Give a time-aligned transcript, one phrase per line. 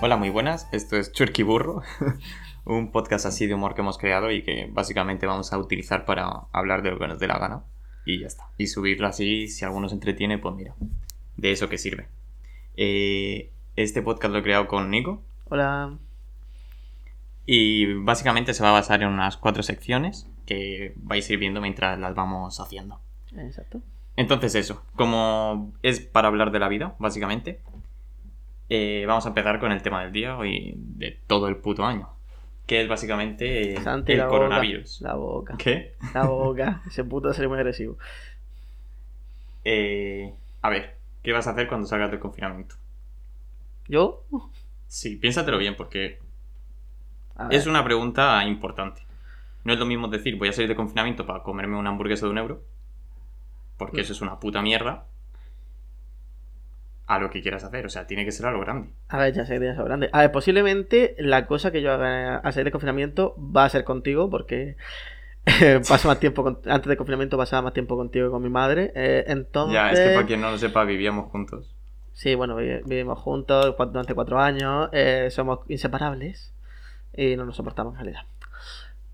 [0.00, 0.68] Hola, muy buenas.
[0.70, 1.82] Esto es Churky Burro,
[2.64, 6.44] un podcast así de humor que hemos creado y que básicamente vamos a utilizar para
[6.52, 7.64] hablar de lo que nos dé la gana.
[8.06, 8.44] Y ya está.
[8.58, 10.76] Y subirlo así, si alguno se entretiene, pues mira,
[11.36, 12.06] de eso que sirve.
[12.76, 15.98] Eh, este podcast lo he creado con Nico Hola.
[17.44, 21.60] y básicamente se va a basar en unas cuatro secciones que vais a ir viendo
[21.60, 23.00] mientras las vamos haciendo.
[23.36, 23.82] Exacto.
[24.14, 27.60] Entonces eso, como es para hablar de la vida, básicamente,
[28.68, 32.08] eh, vamos a empezar con el tema del día y de todo el puto año,
[32.66, 34.36] que es básicamente eh, Santi, el la boca.
[34.38, 35.00] coronavirus.
[35.00, 35.56] La boca.
[35.56, 35.94] ¿Qué?
[36.14, 36.82] La boca.
[36.86, 37.96] Ese puto sería muy agresivo.
[39.64, 42.76] Eh, a ver, ¿qué vas a hacer cuando salgas del confinamiento?
[43.86, 44.24] ¿Yo?
[44.86, 46.18] Sí, piénsatelo bien porque
[47.50, 49.02] es una pregunta importante.
[49.64, 52.32] No es lo mismo decir voy a salir de confinamiento para comerme una hamburguesa de
[52.32, 52.62] un euro,
[53.76, 55.06] porque eso es una puta mierda,
[57.08, 57.86] a lo que quieras hacer.
[57.86, 58.90] O sea, tiene que ser a lo grande.
[59.08, 60.10] A ver, ya sé que tienes algo grande.
[60.12, 63.84] A ver, posiblemente la cosa que yo haga al salir de confinamiento va a ser
[63.84, 64.76] contigo, porque
[65.88, 68.92] paso más tiempo con- antes de confinamiento pasaba más tiempo contigo que con mi madre.
[68.94, 69.74] Eh, entonces.
[69.74, 71.74] Ya, es que para quien no lo sepa, vivíamos juntos.
[72.12, 76.52] Sí, bueno, vi- vivimos juntos durante cuatro años, eh, somos inseparables
[77.16, 78.22] y no nos soportamos en realidad.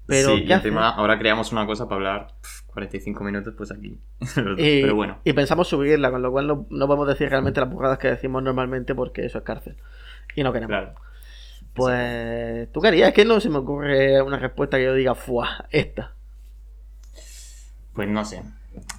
[0.06, 2.26] Pero, sí, ¿qué y encima ahora creamos una cosa para hablar
[2.74, 3.98] 45 minutos, pues aquí.
[4.58, 7.70] Y, Pero bueno, y pensamos subirla, con lo cual no, no podemos decir realmente las
[7.70, 9.76] burradas que decimos normalmente porque eso es cárcel.
[10.34, 10.68] Y no queremos.
[10.68, 10.94] claro.
[11.74, 13.08] Pues, ¿tú querías?
[13.08, 15.66] Es que no se me ocurre una respuesta que yo diga, ¡fuah!
[15.70, 16.14] Esta.
[17.94, 18.42] Pues no sé.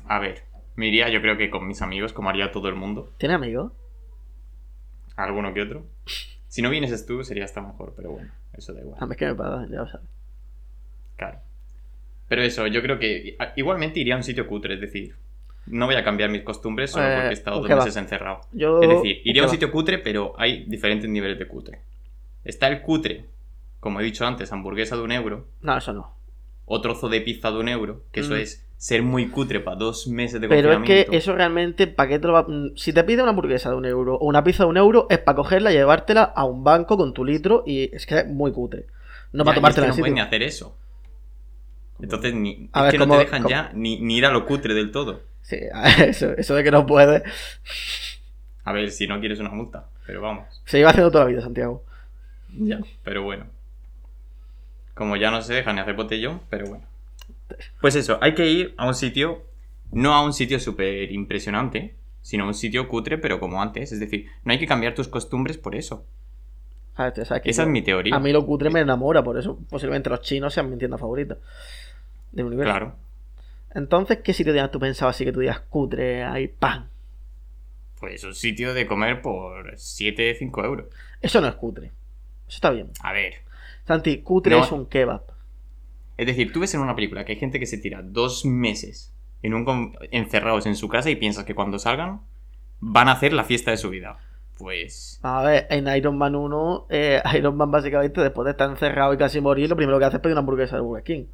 [0.08, 0.44] A ver,
[0.76, 3.14] me iría yo creo que con mis amigos, como haría todo el mundo.
[3.18, 3.72] ¿Tiene amigos?
[5.16, 5.86] Alguno que otro.
[6.48, 8.98] Si no vienes tú, sería hasta mejor, pero bueno, eso da igual.
[9.02, 10.08] A mí es que me pagan, ya lo sabes.
[11.16, 11.40] Claro.
[12.28, 15.16] Pero eso, yo creo que igualmente iría a un sitio cutre, es decir,
[15.68, 18.42] no voy a cambiar mis costumbres solo Eh, porque he estado un dos meses encerrado.
[18.52, 18.82] Yo...
[18.82, 21.80] Es decir, iría a un ¿qué sitio cutre, pero hay diferentes niveles de cutre.
[22.44, 23.26] Está el cutre,
[23.80, 25.46] como he dicho antes, hamburguesa de un euro?
[25.62, 26.14] No, eso no.
[26.68, 28.38] o trozo de pizza de un euro, que eso Mm.
[28.38, 31.12] es ser muy cutre para dos meses de Pero es confinamiento.
[31.12, 32.42] que eso realmente, ¿para qué te lo va...
[32.48, 35.06] mm, Si te pide una hamburguesa de un euro o una pizza de un euro,
[35.12, 38.52] es para cogerla, llevártela a un banco con tu litro y es que es muy
[38.52, 38.88] cutre.
[39.32, 40.76] No Ya, para y tomártela es que no pueden hacer eso.
[42.02, 43.50] Entonces, ni, A es ver, que no ¿cómo- te dejan cómo?
[43.50, 45.22] ya ni, ni ir a lo cutre del todo.
[45.42, 45.60] Sí,
[46.06, 47.24] eso, eso de que no puedes.
[48.64, 50.62] A ver, si no quieres una multa, pero vamos.
[50.66, 51.84] Se lleva haciendo toda la vida, Santiago.
[52.58, 53.46] Ya, pero bueno.
[54.94, 56.86] Como ya no se deja ni hacer botellón, pero bueno.
[57.82, 59.44] Pues eso, hay que ir a un sitio,
[59.92, 63.92] no a un sitio súper impresionante, sino a un sitio cutre, pero como antes.
[63.92, 66.06] Es decir, no hay que cambiar tus costumbres por eso.
[66.98, 68.16] Esa yo- es mi teoría.
[68.16, 71.38] A mí lo cutre me enamora, por eso posiblemente los chinos sean mi tienda favorita
[72.36, 72.72] del universo.
[72.72, 72.96] Claro.
[73.74, 76.90] Entonces, ¿qué sitio tienes tú pensado así que tú digas cutre, ahí, pan?
[78.00, 80.86] Pues un sitio de comer por 7, 5 euros.
[81.22, 81.88] Eso no es cutre.
[82.48, 82.92] Eso está bien.
[83.02, 83.36] A ver.
[83.88, 84.64] Santi, cutre No.
[84.64, 85.24] es un kebab.
[86.18, 89.12] Es decir, tú ves en una película que hay gente que se tira dos meses
[89.44, 92.22] en un con- encerrados en su casa y piensas que cuando salgan
[92.80, 94.18] van a hacer la fiesta de su vida.
[94.58, 95.20] Pues...
[95.24, 99.18] A ver, en Iron Man 1, eh, Iron Man básicamente después de estar encerrado y
[99.18, 101.26] casi morir, lo primero que hace es pedir una hamburguesa de Burger King.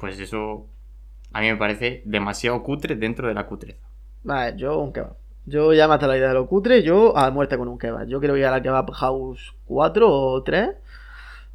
[0.00, 0.66] Pues eso
[1.32, 3.86] a mí me parece demasiado cutre dentro de la cutreza.
[4.22, 5.16] Vale, yo un kebab.
[5.46, 8.06] Yo ya maté la idea de lo cutre, yo a muerte con un kebab.
[8.08, 10.68] Yo quiero ir a la Kebab House 4 o 3,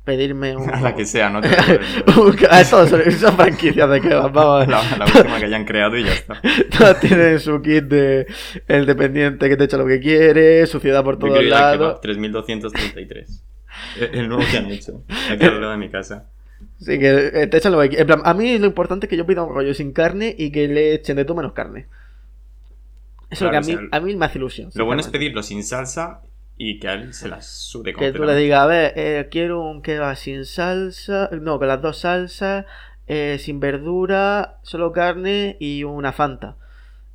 [0.03, 0.69] pedirme un...
[0.73, 1.47] A la que sea, no te
[2.49, 4.67] ah, todos son, franquicias de kebab, vamos.
[4.67, 6.41] la, la última que hayan creado y ya está.
[6.77, 8.27] Todas tienen su kit de
[8.67, 11.77] el dependiente que te echa lo que quiere, suciedad por todos lados.
[11.77, 13.45] kebab 3233.
[13.99, 15.03] El el nuevo que han hecho.
[15.31, 16.29] Aquí al lado de mi casa.
[16.79, 17.99] Sí, que eh, te echan lo que.
[17.99, 20.51] En plan, a mí lo importante es que yo pida un rollo sin carne y
[20.51, 21.87] que le echen de todo menos carne.
[23.29, 24.71] Eso Claro, es lo que a o mí, sea, a mí me hace ilusión.
[24.73, 26.21] Lo bueno es pedirlo sin salsa
[26.57, 29.61] y que a él se las sude Que tú le digas, a ver, eh, quiero
[29.61, 32.65] un kebab sin salsa, no, con las dos salsas,
[33.07, 36.57] eh, sin verdura, solo carne y una Fanta.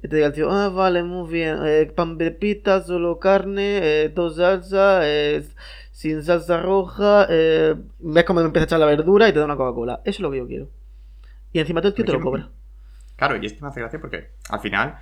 [0.02, 3.80] Y te diga el tío, ah, vale, muy bien, eh, pan de pita, solo carne,
[4.04, 5.44] eh, dos salsas, eh,
[6.00, 9.44] sin salsa roja, eh, ves cómo me empieza a echar la verdura y te da
[9.44, 10.00] una Coca-Cola.
[10.06, 10.70] Eso es lo que yo quiero.
[11.52, 12.48] Y encima todo el tío te lo cobra.
[13.16, 14.94] Claro, y es que me hace gracia porque al final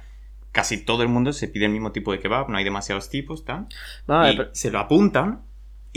[0.51, 3.45] casi todo el mundo se pide el mismo tipo de kebab, no hay demasiados tipos,
[3.45, 3.69] tal.
[4.09, 5.43] Vale, y pero- se lo apuntan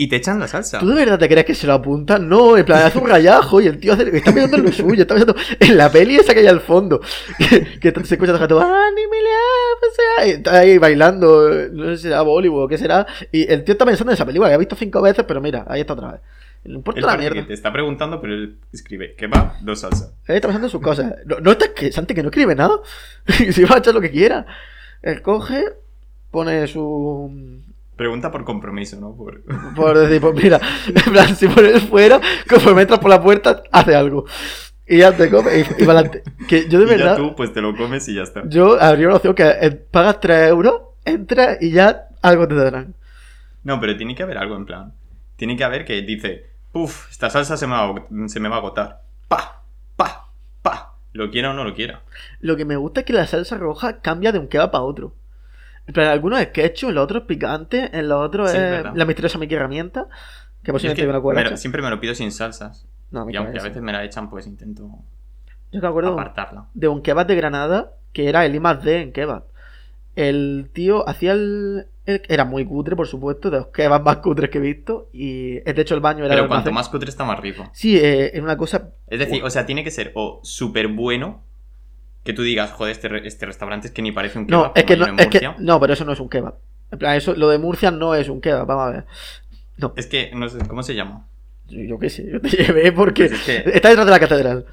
[0.02, 0.80] y te echan la salsa.
[0.80, 2.28] ¿Tú de verdad te crees que se lo apuntan?
[2.28, 5.04] No, en plan, hace un rayajo y el tío hace, está pensando en lo suyo,
[5.04, 7.00] está pensando en la peli esa que hay al fondo.
[7.38, 9.30] Que, que se escucha todo, ¡Ah, ni me le
[9.80, 13.06] pues, ah", y está ahí bailando, no sé si será Bollywood o qué será.
[13.32, 15.66] Y el tío está pensando en esa película que ha visto cinco veces, pero mira,
[15.68, 16.22] ahí está otra vez.
[16.64, 17.36] No importa Él la mierda.
[17.36, 20.14] que te está preguntando, pero él escribe kebab, dos salsa.
[20.26, 21.14] Él está pensando en sus cosas.
[21.28, 22.80] No, no está que Santi que no escribe nada.
[23.52, 24.48] si va a echar lo que quiera.
[25.04, 25.64] Él coge,
[26.32, 27.62] pone su.
[28.02, 29.16] Pregunta por compromiso, ¿no?
[29.16, 29.44] Por...
[29.76, 32.20] Por decir, pues mira, en plan, si él fuera,
[32.50, 34.26] conforme entras por la puerta, hace algo.
[34.88, 36.24] Y ya te comes y, y adelante.
[36.50, 38.42] Que yo de Y ya verdad, tú, pues te lo comes y ya está.
[38.48, 39.46] yo habría una opción que
[39.92, 42.96] pagas 3 euros, entras y ya algo te darán.
[43.64, 44.94] No, pero tiene que haber algo en plan.
[45.36, 48.56] Tiene que haber que dice, puf, esta salsa se me va a, se me va
[48.56, 49.04] a agotar.
[49.28, 49.62] Pa,
[49.96, 50.32] pa,
[50.64, 50.96] pa.
[51.14, 52.02] Lo quiera o no lo quiera.
[52.40, 55.14] Lo que me gusta es que la salsa roja cambia de un kebab a otro.
[55.92, 58.64] En plan, algunos es ketchup, en los otros es picante, en los otros Sí, es
[58.64, 58.94] verdad.
[58.96, 60.06] la misteriosa Mickey herramienta.
[60.64, 62.88] Que Yo es posiblemente que me lo- siempre me lo pido sin salsas.
[63.12, 65.04] No, Y aunque a veces me la echan, pues intento eso.
[65.74, 66.68] Yo me acuerdo apartarla.
[66.74, 69.44] de un kebab de Granada que era el I más D en kebab.
[70.16, 74.50] El tío hacía el, el- Era muy cutre, por supuesto, de los kebabs más cutres
[74.50, 75.10] que he visto.
[75.12, 77.70] Y de hecho el baño era Pero el cuanto más cutre está más rico.
[77.74, 78.92] Sí, eh, en una cosa.
[79.08, 81.44] Es decir, o sea, tiene que ser o súper bueno
[82.24, 84.64] que tú digas, joder, este, re- este restaurante es que ni parece un kebab.
[84.68, 86.56] No, es que no, es que no, pero eso no es un kebab.
[86.92, 89.06] En plan, eso, lo de Murcia no es un kebab, vamos a ver.
[89.78, 91.26] No, Es que, no sé, ¿cómo se llama?
[91.68, 94.20] yo, yo qué sé, yo te llevé porque Pues es que- está detrás de la
[94.20, 94.66] catedral.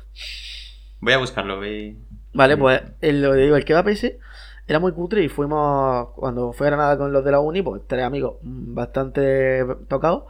[1.01, 1.97] Voy a buscarlo, ve.
[2.35, 2.59] Vale, Mm.
[2.59, 4.19] pues el, lo digo, el kebab ese
[4.67, 7.83] era muy cutre y fuimos, cuando fui a Granada con los de la uni, pues
[7.87, 10.25] tres amigos mm, bastante tocados.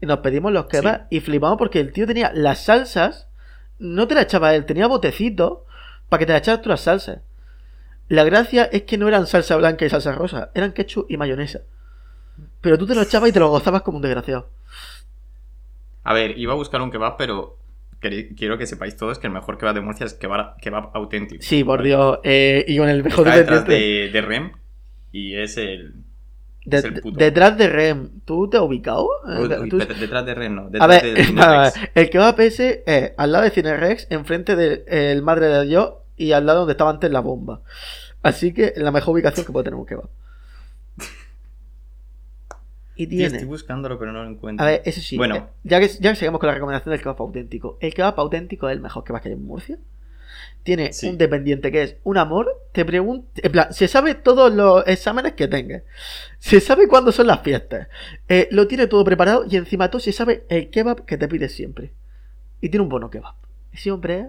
[0.00, 3.28] Y nos pedimos los kebabs y flipamos porque el tío tenía las salsas,
[3.78, 5.60] no te las echaba él, tenía botecitos
[6.08, 7.20] para que te las echaras tú las salsas.
[8.08, 11.60] La gracia es que no eran salsa blanca y salsa rosa, eran ketchup y mayonesa.
[12.60, 14.48] Pero tú te lo echabas y te lo gozabas como un desgraciado.
[16.04, 17.58] A ver, iba a buscar un kebab, pero
[18.00, 21.42] quiero que sepáis todos que el mejor kebab de Murcia es kebab, kebab auténtico.
[21.42, 21.88] Sí, por ¿vale?
[21.88, 22.18] Dios.
[22.24, 24.52] eh, y con el mejor Está detrás de, de Rem
[25.12, 25.94] y es el.
[26.68, 29.08] De- el detrás de Rem, ¿tú te has ubicado?
[29.28, 30.62] Eh, Uy, tú- uy, detrás de Rem, no.
[30.62, 31.34] A Detrás ver, de Cinerex.
[31.34, 36.32] nada, el kebab ese es al lado de Cinerex, enfrente del Madre de Dios y
[36.32, 37.60] al lado donde estaba antes la bomba.
[38.22, 40.08] Así que la mejor ubicación que puede tener un kebab.
[42.96, 43.26] Y tiene.
[43.26, 44.64] estoy buscándolo, pero no lo encuentro.
[44.66, 45.16] A ver, eso sí.
[45.16, 45.36] Bueno.
[45.36, 47.78] eh, ya, que, ya que seguimos con la recomendación del kebab auténtico.
[47.80, 49.78] El kebab auténtico es el mejor kebab que hay en Murcia.
[50.62, 51.08] Tiene Sí.
[51.08, 52.48] un dependiente que es un amor.
[52.72, 53.28] Te pregunta.
[53.42, 55.82] En plan, se sabe todos los exámenes que tengas.
[56.38, 57.88] Se sabe cuándo son las fiestas.
[58.28, 61.54] eh, lo tiene todo preparado y encima todo se sabe el kebab que te pides
[61.54, 61.92] siempre.
[62.60, 63.34] Y tiene un bono kebab.
[63.72, 64.26] Ese hombre es.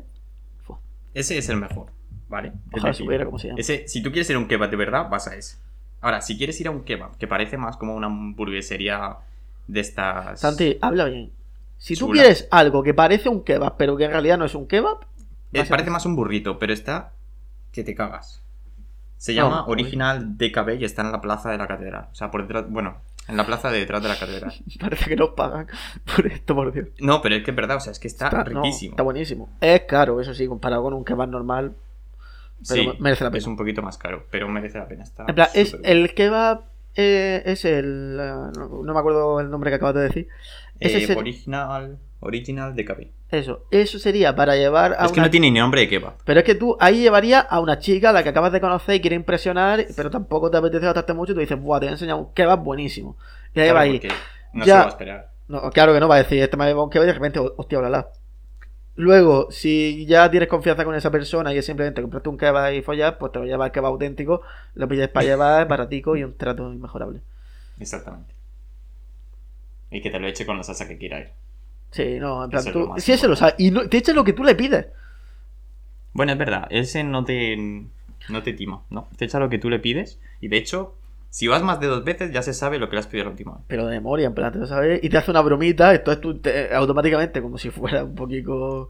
[1.14, 1.88] Ese es el mejor,
[2.30, 2.54] ¿vale?
[2.72, 3.60] Ojalá supiera cómo se llama.
[3.60, 5.58] Ese, si tú quieres ir a un kebab de verdad, vas a ese.
[6.02, 9.18] Ahora, si quieres ir a un kebab, que parece más como una hamburguesería
[9.68, 10.40] de estas.
[10.40, 11.32] Santi, habla bien.
[11.78, 12.22] Si tú Chula.
[12.22, 15.00] quieres algo que parece un kebab, pero que en realidad no es un kebab.
[15.54, 17.12] Eh, parece más un burrito, pero está
[17.72, 18.42] que te cagas.
[19.18, 19.66] Se llama.
[19.68, 22.08] Original DKB y está en la plaza de la catedral.
[22.12, 22.70] O sea, por detrás.
[22.70, 22.98] Bueno,
[23.28, 24.54] en la plaza de detrás de la catedral.
[24.80, 25.68] Parece que nos pagan
[26.16, 26.88] por esto, por Dios.
[27.00, 28.92] No, pero es que es verdad, o sea, es que está, riquísimo.
[28.94, 29.50] está buenísimo.
[29.60, 31.74] Es caro, eso sí, comparado con un kebab normal.
[32.68, 33.40] Pero sí, merece la pena.
[33.40, 35.04] es un poquito más caro, pero merece la pena.
[35.04, 36.62] Está En plan, es el kebab.
[36.96, 38.18] eh, es el.
[38.20, 40.28] eh, no, no me acuerdo el nombre que acabas de decir.
[40.80, 43.08] Eh, es el- Original, original DKB.
[43.32, 43.66] Eso.
[43.72, 45.28] Eso sería para llevar a Es que una.
[45.28, 46.16] no tiene ni nombre de kebab.
[46.26, 48.96] Pero es que tú ahí llevarías a una chica a la que acabas de conocer
[48.96, 51.32] y quiere impresionar, pero tampoco te apetece gastarte mucho.
[51.32, 53.16] Y tú dices, buah, te voy a enseñar un kebab buenísimo.
[53.54, 54.02] Y ahí Claro, va ahí.
[54.54, 54.74] No Ya.
[54.74, 55.30] se va a esperar.
[55.48, 57.14] No, claro que no va a decir, este me ha llevado un kebab y de
[57.14, 58.08] repente, hostia, hola.
[58.96, 62.82] Luego, si ya tienes confianza con esa persona y es simplemente compraste un kebab y
[62.82, 64.42] follar, pues te lo llevas el kebab auténtico,
[64.74, 67.22] lo pides para llevar, baratico y un trato inmejorable.
[67.80, 68.34] Exactamente.
[69.92, 71.30] Y que te lo eche con la salsa que quiera ir.
[71.92, 73.98] Sí, no, en plan, Eso es tú, más si ese lo sabe, y no- te
[73.98, 74.88] echa lo que tú le pides.
[76.14, 77.56] Bueno, es verdad, ese no te,
[78.30, 79.08] no te tima, ¿no?
[79.18, 80.96] Te echa lo que tú le pides y de hecho,
[81.30, 83.32] si vas más de dos veces ya se sabe lo que le has pedido la
[83.32, 83.62] última vez.
[83.68, 86.40] Pero de memoria, en plan, te lo sabes, y te hace una bromita, entonces tú
[86.40, 88.90] te- automáticamente, como si fuera un poquito.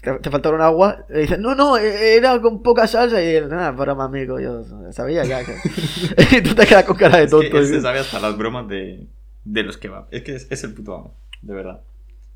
[0.00, 3.34] Te, te faltara un agua, le dices, no, no, e- era con poca salsa, y
[3.36, 4.62] él, nada, broma, amigo, yo
[4.92, 6.36] sabía ya que.
[6.36, 7.58] y tú te quedas con cara de Es que tonto.
[7.58, 9.06] él se sabe hasta las bromas de,
[9.44, 10.06] de los kebab.
[10.10, 11.80] Es que es, es el puto amo, de verdad.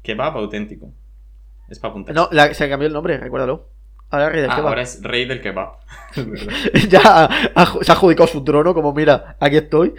[0.02, 0.90] Kebab auténtico.
[1.68, 2.14] Es para apuntar.
[2.14, 3.68] No, la- se cambió el nombre, recuérdalo.
[4.10, 4.68] Ahora rey del Ah, kebab.
[4.68, 5.72] ahora es rey del kebab.
[6.88, 9.94] Ya ha- ha- se ha adjudicado su trono, como mira, aquí estoy.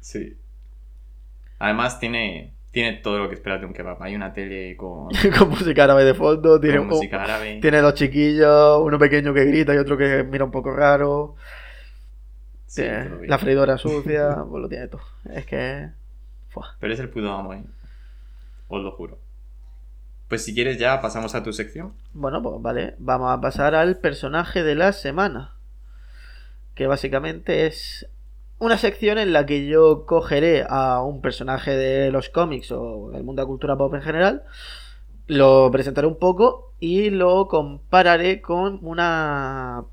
[0.00, 0.36] Sí.
[1.58, 4.02] Además tiene, tiene todo lo que esperas de un kebab.
[4.02, 7.58] Hay una tele con, con música árabe de fondo, tiene, con un- música árabe.
[7.60, 11.34] tiene dos chiquillos, uno pequeño que grita y otro que mira un poco raro.
[12.66, 15.02] Sí, Tiene la freidora sucia, pues lo tiene todo.
[15.32, 15.88] Es que.
[16.48, 16.74] Fua.
[16.80, 17.62] Pero es el puto amo, ¿eh?
[18.68, 19.18] Os lo juro.
[20.28, 21.92] Pues si quieres ya pasamos a tu sección.
[22.12, 25.52] Bueno, pues vale, vamos a pasar al personaje de la semana.
[26.74, 28.08] Que básicamente es
[28.58, 33.22] una sección en la que yo cogeré a un personaje de los cómics o del
[33.22, 34.42] mundo de la cultura pop en general,
[35.26, 39.84] lo presentaré un poco y lo compararé con una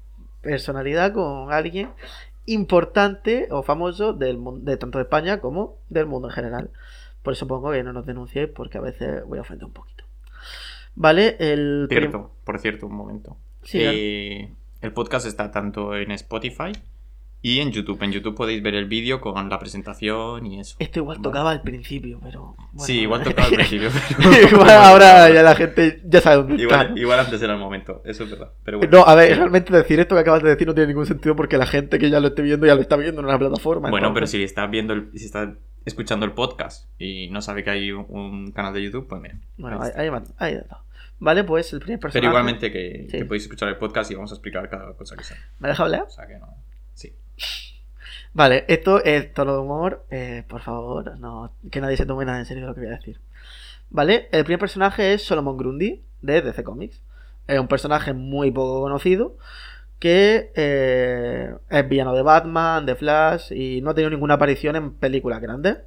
[0.42, 1.92] personalidad, con alguien
[2.46, 6.70] importante o famoso del, mun- de tanto de España como del mundo en general.
[7.24, 10.04] Por eso pongo que no nos denunciéis porque a veces voy a ofender un poquito.
[10.96, 11.88] Vale, el...
[11.90, 13.38] Cierto, por cierto, un momento.
[13.64, 16.74] Sí, Eh, el podcast está tanto en Spotify
[17.44, 18.02] y en YouTube.
[18.02, 20.78] En YouTube podéis ver el vídeo con la presentación y eso.
[20.80, 22.56] Esto igual tocaba al principio, pero...
[22.72, 22.86] bueno.
[22.86, 23.90] sí, igual tocaba al principio.
[24.18, 26.90] pero- igual ahora ya la gente ya sabe dónde está.
[26.96, 28.52] igual, antes era el momento, eso es verdad.
[28.64, 31.06] Pero bueno, No, a ver, realmente decir esto que acabas de decir no tiene ningún
[31.06, 33.38] sentido porque la gente que ya lo esté viendo ya lo está viendo en una
[33.38, 33.90] plataforma.
[33.92, 35.50] bueno pero si estás viendo, el- si estás
[35.86, 39.38] escuchando el podcast y no sabe que hay un, un canal de YouTube, pues mira.
[39.58, 40.80] Bueno, ahí ahí, ahí, va- ahí está.
[41.20, 42.20] Vale, pues el primer personaje...
[42.22, 43.18] Pero igualmente que, Sí.
[43.20, 45.38] que podéis escuchar el podcast y vamos a explicar cada cosa que sea.
[45.60, 46.04] ¿Me deja hablar?
[46.04, 46.48] O sea que no.
[48.34, 50.06] Vale, esto es tono de humor.
[50.10, 52.90] eh, por favor, no, que nadie se tome nada en serio de lo que voy
[52.90, 53.20] a decir.
[53.90, 57.02] Vale, el primer personaje es Solomon Grundy, de DC Comics.
[57.48, 59.38] Es un personaje muy poco conocido
[60.00, 64.94] que eh, es villano de Batman, de Flash y no ha tenido ninguna aparición en
[64.94, 65.78] películas grandes.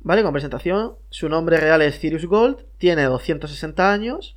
[0.00, 0.94] Vale, con presentación.
[1.10, 4.36] Su nombre real es Sirius Gold, tiene 260 años,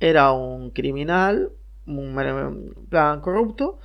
[0.00, 1.50] era un criminal,
[1.86, 3.78] un plan corrupto,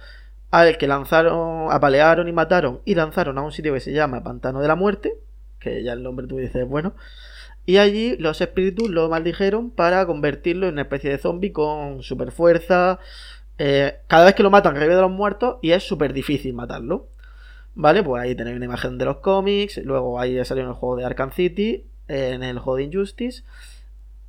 [0.53, 4.61] al que lanzaron, apalearon y mataron y lanzaron a un sitio que se llama Pantano
[4.61, 5.15] de la Muerte,
[5.59, 6.93] que ya el nombre tú dices, bueno,
[7.65, 12.31] y allí los espíritus lo maldijeron para convertirlo en una especie de zombie con super
[12.31, 12.99] fuerza.
[13.57, 17.07] cada vez que lo matan revive de los muertos y es súper difícil matarlo.
[17.73, 20.97] Vale, pues ahí tenéis una imagen de los cómics, luego ahí salió en el juego
[20.97, 23.41] de Arkham City, en el juego de Injustice,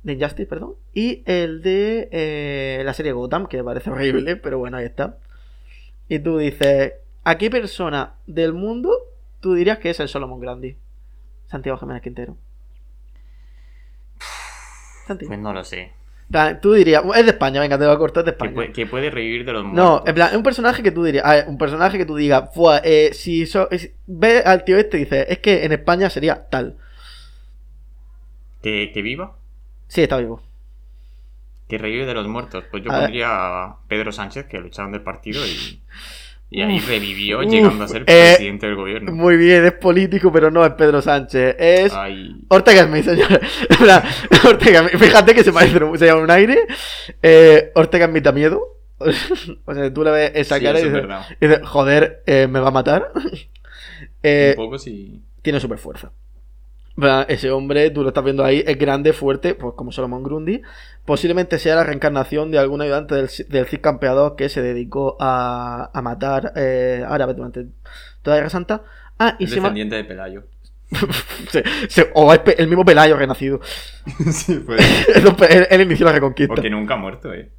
[0.01, 4.77] de Injustice, perdón, y el de eh, la serie Gotham, que parece horrible, pero bueno,
[4.77, 5.19] ahí está.
[6.07, 6.93] Y tú dices,
[7.23, 8.91] ¿a qué persona del mundo
[9.39, 10.77] tú dirías que es el Solomon Grandi?
[11.47, 12.37] Santiago Jiménez Quintero.
[15.07, 15.25] Santi.
[15.25, 15.91] Pues no lo sé.
[16.31, 18.53] Plan, Tú dirías, es de España, venga, te lo corto, es de Que España.
[18.55, 20.07] puede, que puede revivir de los No, muertos.
[20.09, 22.49] en plan, es un personaje que tú dirías, a ver, un personaje que tú digas,
[22.53, 26.09] "Fua, eh, si so- es- ve al tío este y dices, es que en España
[26.09, 26.77] sería tal.
[28.63, 29.35] ¿Que, que viva.
[29.87, 30.41] Sí, está vivo.
[31.67, 32.63] Que revive de los muertos.
[32.69, 33.03] Pues yo A ver.
[33.05, 33.27] pondría
[33.63, 35.81] a Pedro Sánchez, que lo echaron del partido y,
[36.49, 39.11] y ahí Uf, revivió uf, llegando a ser eh, presidente del gobierno.
[39.11, 41.55] Muy bien, es político, pero no es Pedro Sánchez.
[41.57, 43.41] Es Ay, Ortega Smith, señor.
[44.45, 44.87] Ortega.
[44.89, 46.59] Fíjate que se parece, se llama un aire.
[47.23, 48.61] Eh, Ortega Smith da miedo.
[49.65, 51.25] o sea, tú le ves esa sí, cara y dices, verdad.
[51.41, 53.11] y dices, joder, eh, me va a matar.
[54.23, 55.21] Un poco sí.
[55.41, 56.11] tiene super fuerza.
[57.27, 60.61] Ese hombre, tú lo estás viendo ahí, es grande, fuerte, pues como Solomon Grundy.
[61.03, 65.91] Posiblemente sea la reencarnación de algún ayudante del, del Cid campeador que se dedicó a,
[65.93, 67.65] a matar eh, árabes durante
[68.21, 68.83] toda la Guerra Santa.
[69.19, 69.69] Ah, y se llama.
[69.69, 70.43] descendiente de Pelayo.
[71.49, 73.59] se- se- o es el mismo Pelayo renacido.
[74.31, 74.79] sí, pues.
[75.49, 76.53] él, él inició la reconquista.
[76.55, 77.49] Porque nunca ha muerto, eh.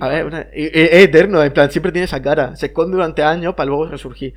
[0.00, 2.54] A ver, una- y- y- es eterno, en plan, siempre tiene esa cara.
[2.56, 4.34] Se esconde durante años para luego resurgir.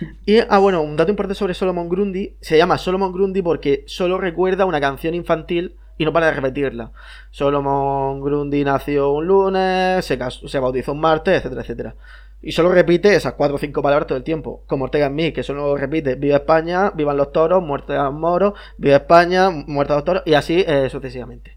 [0.26, 2.34] Y, ah, bueno, un dato importante sobre Solomon Grundy.
[2.40, 6.90] Se llama Solomon Grundy porque solo recuerda una canción infantil y no para de repetirla.
[7.30, 11.94] Solomon Grundy nació un lunes, se, casó- se bautizó un martes, etcétera, etcétera.
[12.42, 14.62] Y solo repite esas cuatro o cinco palabras todo el tiempo.
[14.66, 18.14] Como Ortega en mí, que solo repite Viva España, vivan los toros, muerte a los
[18.14, 21.56] moros, Viva España, muerte a los toros, y así eh, sucesivamente.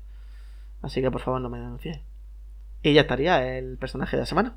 [0.82, 2.00] Así que por favor no me denunciéis.
[2.84, 4.56] Y ya estaría el personaje de la semana.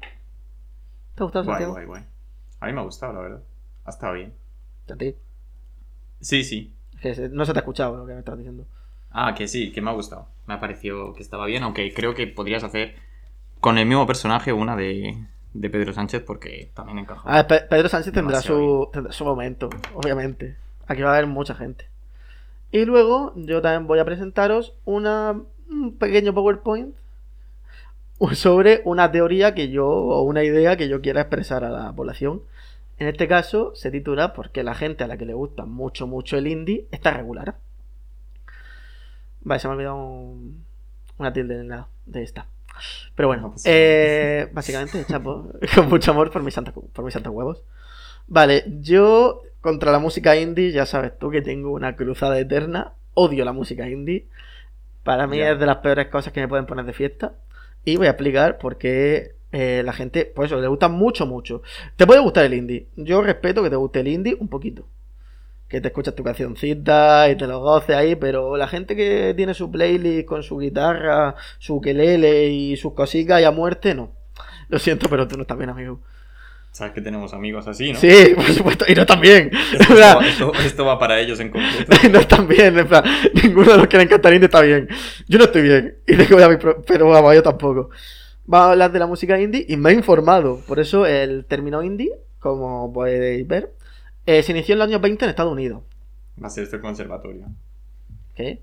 [1.14, 1.72] ¿Te ha gustado, Guay, Santiago?
[1.72, 2.02] guay, guay.
[2.60, 3.40] A mí me ha gustado, la verdad.
[3.84, 4.32] Ha estado bien.
[4.90, 5.16] A ti.
[6.20, 6.74] Sí, sí.
[7.00, 8.66] Que no se te ha escuchado lo que me estás diciendo.
[9.10, 10.26] Ah, que sí, que me ha gustado.
[10.46, 12.94] Me ha parecido que estaba bien, aunque creo que podrías hacer
[13.60, 15.16] con el mismo personaje una de,
[15.54, 17.28] de Pedro Sánchez porque también encaja.
[17.28, 20.56] A ver, Pedro Sánchez tendrá su, tendrá su momento, obviamente.
[20.86, 21.88] Aquí va a haber mucha gente.
[22.70, 26.94] Y luego yo también voy a presentaros una, un pequeño PowerPoint
[28.34, 32.42] sobre una teoría que yo, o una idea que yo quiera expresar a la población.
[32.98, 36.36] En este caso se titula Porque la gente a la que le gusta mucho, mucho
[36.36, 37.56] el indie está regular.
[39.42, 40.64] Vale, se me ha olvidado un-
[41.18, 42.46] una tilde la de esta.
[43.14, 47.14] Pero bueno, No pasa eh, básicamente, chapo, con mucho amor por mis santos por mis
[47.14, 47.62] santos huevos.
[48.26, 52.94] Vale, yo contra la música indie, ya sabes tú que tengo una cruzada eterna.
[53.14, 54.26] Odio la música indie.
[55.04, 57.34] Para mí es de las peores cosas que me pueden poner de fiesta.
[57.84, 61.62] Y voy a explicar por qué eh, la gente, pues eso, le gusta mucho, mucho.
[61.96, 62.88] Te puede gustar el indie.
[62.96, 64.86] Yo respeto que te guste el indie un poquito.
[65.68, 69.54] Que te escuchas tu cancioncita y te lo goces ahí, pero la gente que tiene
[69.54, 74.12] su playlist con su guitarra, su ukelele y sus cositas y a muerte, no.
[74.68, 76.00] Lo siento, pero tú no estás bien, amigo.
[76.72, 77.98] Sabes que tenemos amigos así, ¿no?
[77.98, 79.50] Sí, por supuesto, y no están bien.
[79.78, 82.08] Esto, esto- esto- esto va para ellos en concreto.
[82.12, 83.04] no están bien, en plan,
[83.42, 84.88] ninguno de los que le encanta el indie está bien.
[85.26, 87.90] Yo no estoy bien, y tengo ya mi pro- pero vamos, yo tampoco.
[88.46, 90.60] Vamos a hablar de la música indie y me he informado.
[90.66, 93.72] Por eso el término indie como podéis ver.
[94.26, 95.82] Eh, se inició en los años 20 en Estados Unidos.
[96.42, 97.46] Va a ser esto el conservatorio.
[98.34, 98.62] ¿Qué?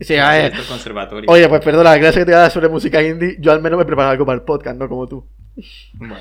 [0.00, 0.44] Sí, a a ver.
[0.52, 1.30] esto el conservatorio.
[1.30, 3.60] Oye, pues perdona, la clase que te voy a dar sobre música indie, yo al
[3.62, 5.24] menos me preparo algo para el podcast, no como tú.
[5.94, 6.16] Bueno,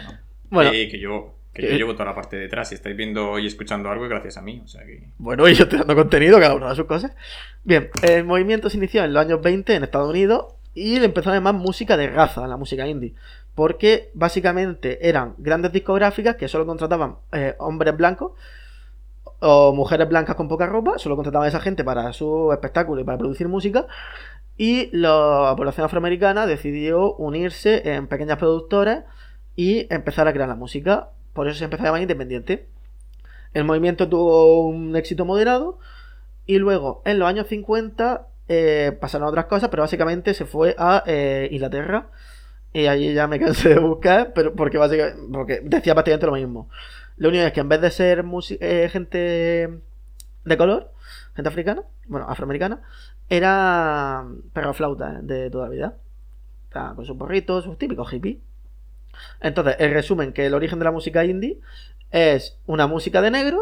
[0.52, 0.70] Bueno.
[0.74, 1.78] eh, que yo, que yo Eh.
[1.78, 2.70] llevo toda la parte de detrás.
[2.70, 4.62] Si estáis viendo y escuchando algo, es gracias a mí.
[4.64, 5.02] O sea que.
[5.18, 7.12] Bueno, y yo estoy dando contenido, cada uno a sus cosas.
[7.64, 11.32] Bien, el movimiento se inició en los años 20 en Estados Unidos y le empezó
[11.32, 13.14] a llamar música de raza, la música indie.
[13.56, 18.32] Porque básicamente eran grandes discográficas que solo contrataban eh, hombres blancos
[19.40, 23.04] o mujeres blancas con poca ropa, solo contrataban a esa gente para su espectáculo y
[23.04, 23.88] para producir música.
[24.58, 29.04] Y la población afroamericana decidió unirse en pequeñas productoras
[29.56, 31.10] y empezar a crear la música.
[31.34, 32.68] Por eso se empezó a llamar independiente.
[33.54, 35.80] El movimiento tuvo un éxito moderado
[36.46, 41.04] y luego en los años 50 eh, pasaron otras cosas, pero básicamente se fue a
[41.06, 42.08] eh, Inglaterra
[42.74, 46.70] y allí ya me cansé de buscar, pero porque básicamente porque decía prácticamente lo mismo.
[47.18, 48.26] Lo único es que en vez de ser
[48.60, 49.82] eh, gente
[50.44, 50.92] de color,
[51.36, 52.82] gente africana, bueno, afroamericana,
[53.30, 55.98] era perro flauta de toda la vida.
[56.96, 58.38] Con sus porritos, sus típicos hippies.
[59.40, 61.60] Entonces, el resumen que el origen de la música indie
[62.12, 63.62] es una música de negro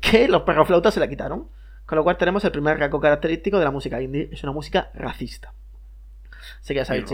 [0.00, 1.48] que los perroflautas se la quitaron.
[1.86, 4.28] Con lo cual tenemos el primer rasgo característico de la música indie.
[4.30, 5.54] Es una música racista.
[6.60, 7.06] Así que ya sabéis.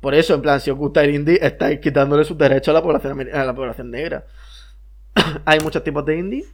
[0.00, 2.82] Por eso, en plan, si os gusta el indie, estáis quitándole sus derechos a la
[2.82, 4.24] población, a la población negra.
[5.44, 6.44] Hay muchos tipos de indie.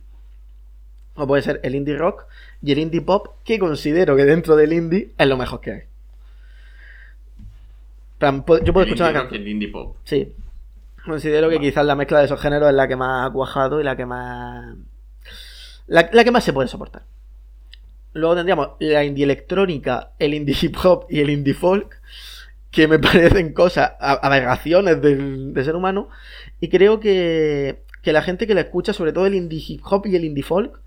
[1.17, 2.25] O puede ser el indie rock
[2.63, 5.83] y el indie pop, que considero que dentro del indie es lo mejor que hay.
[8.19, 9.97] Plan, yo puedo El escuchar indie rock y el indie pop.
[10.03, 10.33] Sí.
[11.05, 13.85] Considero que quizás la mezcla de esos géneros es la que más ha cuajado y
[13.85, 14.75] la que más.
[15.87, 17.03] La, la que más se puede soportar.
[18.15, 22.01] Luego tendríamos la indie electrónica, el indie hip hop y el indie folk,
[22.71, 26.09] que me parecen cosas, aberraciones del, del ser humano.
[26.61, 30.07] Y creo que, que la gente que la escucha, sobre todo el indie hip hop
[30.07, 30.81] y el indie folk,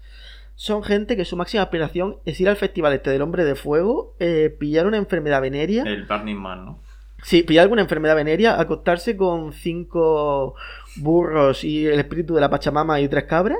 [0.55, 4.15] son gente que su máxima aspiración es ir al festival este del Hombre de Fuego,
[4.19, 5.83] eh, pillar una enfermedad venérea.
[5.83, 6.86] El Burning Man, ¿no?
[7.23, 10.55] Sí, pillar alguna enfermedad venérea, acostarse con cinco
[10.97, 13.59] burros y el espíritu de la Pachamama y tres cabras.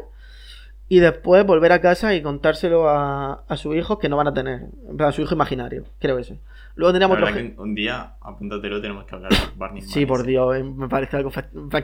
[0.89, 4.33] Y después volver a casa y contárselo a, a sus hijos que no van a
[4.33, 4.61] tener.
[4.99, 6.37] A su hijo imaginario, creo eso.
[6.75, 7.33] Luego teníamos otro.
[7.33, 9.89] que un- día, apúntatelo, tenemos que hablar Burning Man.
[9.89, 10.23] Sí, por.
[10.25, 11.31] Dios, eh, me parece algo.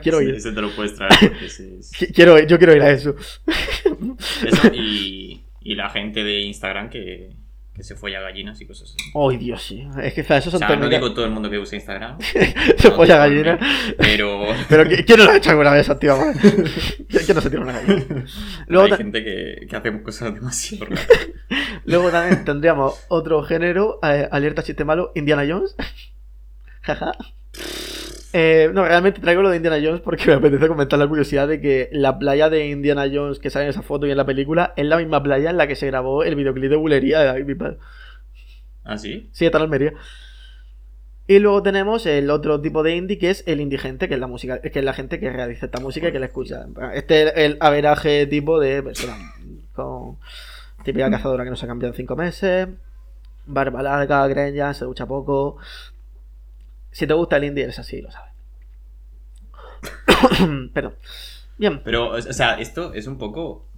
[0.00, 0.36] Quiero ir.
[0.36, 1.92] Ese te lo puedes traer porque ese es...
[1.92, 3.14] Qui- Quiero, yo quiero ir a eso.
[4.46, 7.30] Eso y, y la gente de Instagram que,
[7.74, 9.10] que se folla gallinas y cosas así.
[9.14, 9.84] Ay, Dios, sí.
[10.00, 11.74] Es que o sea, esos O son sea, no digo todo el mundo que usa
[11.76, 12.18] Instagram.
[12.20, 13.94] Se no, folla totalmente, gallina.
[13.98, 16.16] Pero Pero ¿qui- ¿quién no lo ha hecho alguna vez, tío?
[17.08, 18.24] ¿Quién no se tira una gallina?
[18.68, 21.08] Luego hay ta- gente que, que hace cosas demasiado raras.
[21.84, 25.74] Luego también tendríamos otro género, eh, alerta chiste malo, Indiana Jones.
[26.82, 27.12] Jaja.
[28.36, 31.60] Eh, no, realmente traigo lo de Indiana Jones porque me apetece comentar la curiosidad de
[31.60, 34.74] que la playa de Indiana Jones que sale en esa foto y en la película
[34.76, 37.46] es la misma playa en la que se grabó el videoclip de bulería de David
[37.46, 37.78] Bisbal.
[38.82, 39.30] ¿Ah, sí?
[39.30, 39.92] Sí, está en Almería.
[41.28, 44.26] Y luego tenemos el otro tipo de indie que es el indigente, que es la
[44.26, 46.66] música, que es la gente que realiza esta música y que la escucha.
[46.92, 49.16] Este es el averaje tipo de persona
[49.74, 50.18] con
[50.84, 52.66] típica cazadora que no se ha cambiado en cinco meses,
[53.46, 55.56] barba larga, greña, se ducha poco.
[56.94, 58.32] Si te gusta el indie, eres así, lo sabes.
[60.72, 60.94] Perdón.
[61.58, 63.68] Bien, Pero, o sea, esto es un poco.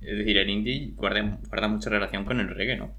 [0.00, 2.90] Es decir, el indie guarda, guarda mucha relación con el reggae, ¿no?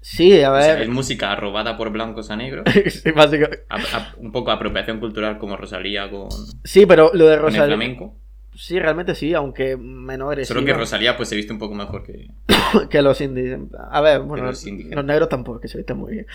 [0.00, 0.82] sí, a O sea, ver.
[0.82, 2.64] es música robada por blancos a negros.
[2.90, 6.28] sí, básica- a- a- un poco apropiación cultural como Rosalía con,
[6.64, 7.66] sí, pero lo de con el Rosalía.
[7.66, 8.16] flamenco.
[8.54, 10.56] Sí, realmente sí, aunque menos agresivo.
[10.58, 12.28] Solo que Rosalía pues se viste un poco mejor que.
[12.90, 13.58] que los indies.
[13.90, 16.26] A ver, bueno, los los negros tampoco, que se visten muy bien.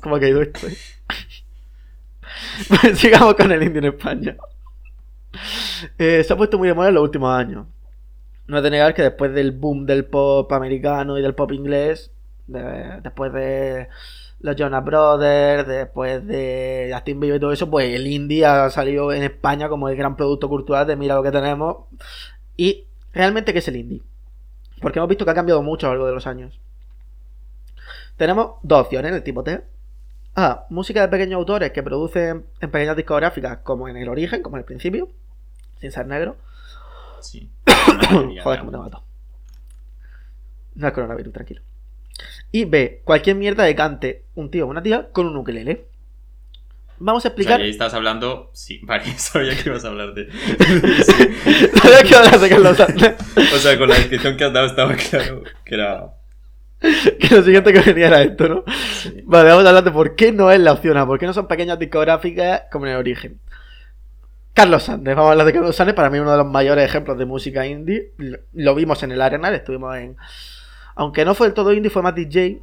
[0.00, 0.66] ¿Cómo ha caído esto?
[2.68, 4.36] Pues sigamos con el indie en España.
[5.98, 7.66] Eh, se ha puesto muy de moda en los últimos años.
[8.46, 12.12] No es de negar que después del boom del pop americano y del pop inglés,
[12.46, 13.88] de- después de
[14.40, 19.12] los Jonas Brothers, después de Justin Bieber y todo eso, pues el indie ha salido
[19.12, 21.86] en España como el gran producto cultural de mira lo que tenemos.
[22.56, 24.02] Y realmente, ¿qué es el indie?
[24.80, 26.60] Porque hemos visto que ha cambiado mucho a lo largo de los años.
[28.16, 29.62] Tenemos dos opciones en el tipo T.
[30.34, 30.66] A.
[30.70, 34.60] Música de pequeños autores que producen en pequeñas discográficas, como en el origen, como en
[34.60, 35.08] el principio,
[35.80, 36.36] sin ser negro.
[37.20, 37.50] Sí.
[38.42, 39.02] Joder, cómo te mato.
[40.74, 41.62] No es coronavirus, tranquilo.
[42.52, 43.00] Y B.
[43.04, 45.86] Cualquier mierda de cante un tío o una tía con un ukelele.
[46.98, 47.60] Vamos a O sea, explicar.
[47.60, 48.50] y ahí estás hablando.
[48.54, 50.30] Sí, vale, sabía que ibas a hablar de.
[51.04, 54.94] Sabía que iba a sacar los O sea, con la descripción que has dado estaba
[54.94, 56.14] claro que era.
[57.18, 58.64] que lo siguiente que venía era esto, ¿no?
[59.24, 61.32] Vale, vamos a hablar de por qué no es la opción A, por qué no
[61.32, 63.40] son pequeñas discográficas como en el origen.
[64.52, 67.18] Carlos Sanders, vamos a hablar de Carlos Sanders, para mí uno de los mayores ejemplos
[67.18, 68.12] de música indie.
[68.16, 70.16] Lo- Lo vimos en el Arenal, estuvimos en...
[70.94, 72.62] Aunque no fue del todo indie, fue más DJ,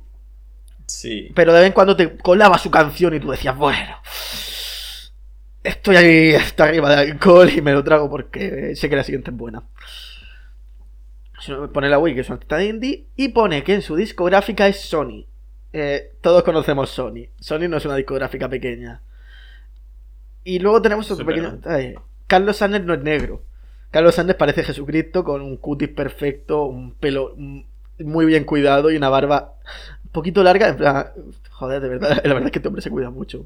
[0.88, 1.32] Sí.
[1.36, 3.95] pero de vez en cuando te colaba su canción y tú decías, bueno,
[5.63, 9.32] estoy ahí hasta arriba de alcohol y me lo trago porque sé que la siguiente
[9.32, 9.63] es buena.
[11.74, 14.68] Pone la Wii que es un artista de indie y pone que en su discográfica
[14.68, 15.26] es Sony.
[15.72, 17.28] Eh, todos conocemos Sony.
[17.40, 19.02] Sony no es una discográfica pequeña.
[20.44, 21.60] Y luego tenemos otro pequeño.
[22.28, 23.44] Carlos Sanders no es negro.
[23.92, 27.36] Carlos Sanders parece Jesucristo con un cutis perfecto, un pelo
[28.00, 29.56] muy bien cuidado y una barba
[30.04, 30.70] un poquito larga.
[30.70, 31.08] En plan,
[31.52, 33.46] joder, de verdad, la verdad es que este hombre se cuida mucho.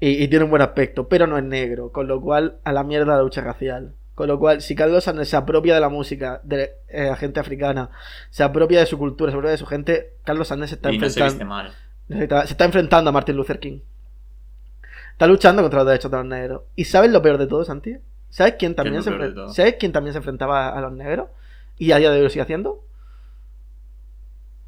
[0.00, 2.84] Y, y tiene un buen aspecto, pero no es negro, con lo cual a la
[2.84, 3.94] mierda la lucha racial.
[4.14, 7.40] Con lo cual, si Carlos Sanders se apropia de la música de eh, la gente
[7.40, 7.90] africana,
[8.30, 10.98] se apropia de su cultura, se apropia de su gente, Carlos Sanders se está Y
[10.98, 11.72] no se enfrentando.
[12.08, 13.80] Se está, se está enfrentando a Martin Luther King.
[15.12, 16.62] Está luchando contra los derechos de los negros.
[16.76, 17.96] ¿Y sabes lo peor de todo, Santi?
[18.30, 19.10] ¿Sabes quién también, se?
[19.52, 21.28] ¿sabes quién también se enfrentaba a los negros?
[21.78, 22.82] Y a día de hoy lo sigue haciendo.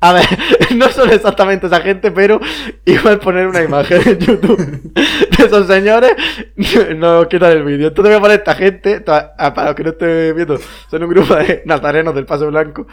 [0.08, 0.26] A ver,
[0.76, 2.40] no son exactamente esa gente, pero
[2.84, 6.12] igual poner una imagen en YouTube de esos señores
[6.96, 7.88] no quitan el vídeo.
[7.88, 10.58] Entonces voy a poner esta gente, ah, para los que no estén viendo,
[10.90, 12.86] son un grupo de nazarenos del Paso Blanco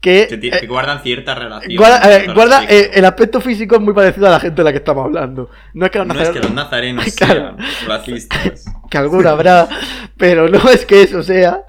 [0.00, 1.76] que, Que, ti- eh, que guardan cierta relación.
[1.76, 4.64] Guarda, a con guarda, eh, el aspecto físico es muy parecido a la gente de
[4.64, 5.50] la que estamos hablando.
[5.74, 7.34] No es que los No es que nazarenos- los nazarenos Claro.
[7.34, 8.64] sean racistas.
[8.90, 9.68] que alguna habrá,
[10.16, 11.64] pero no es que eso sea.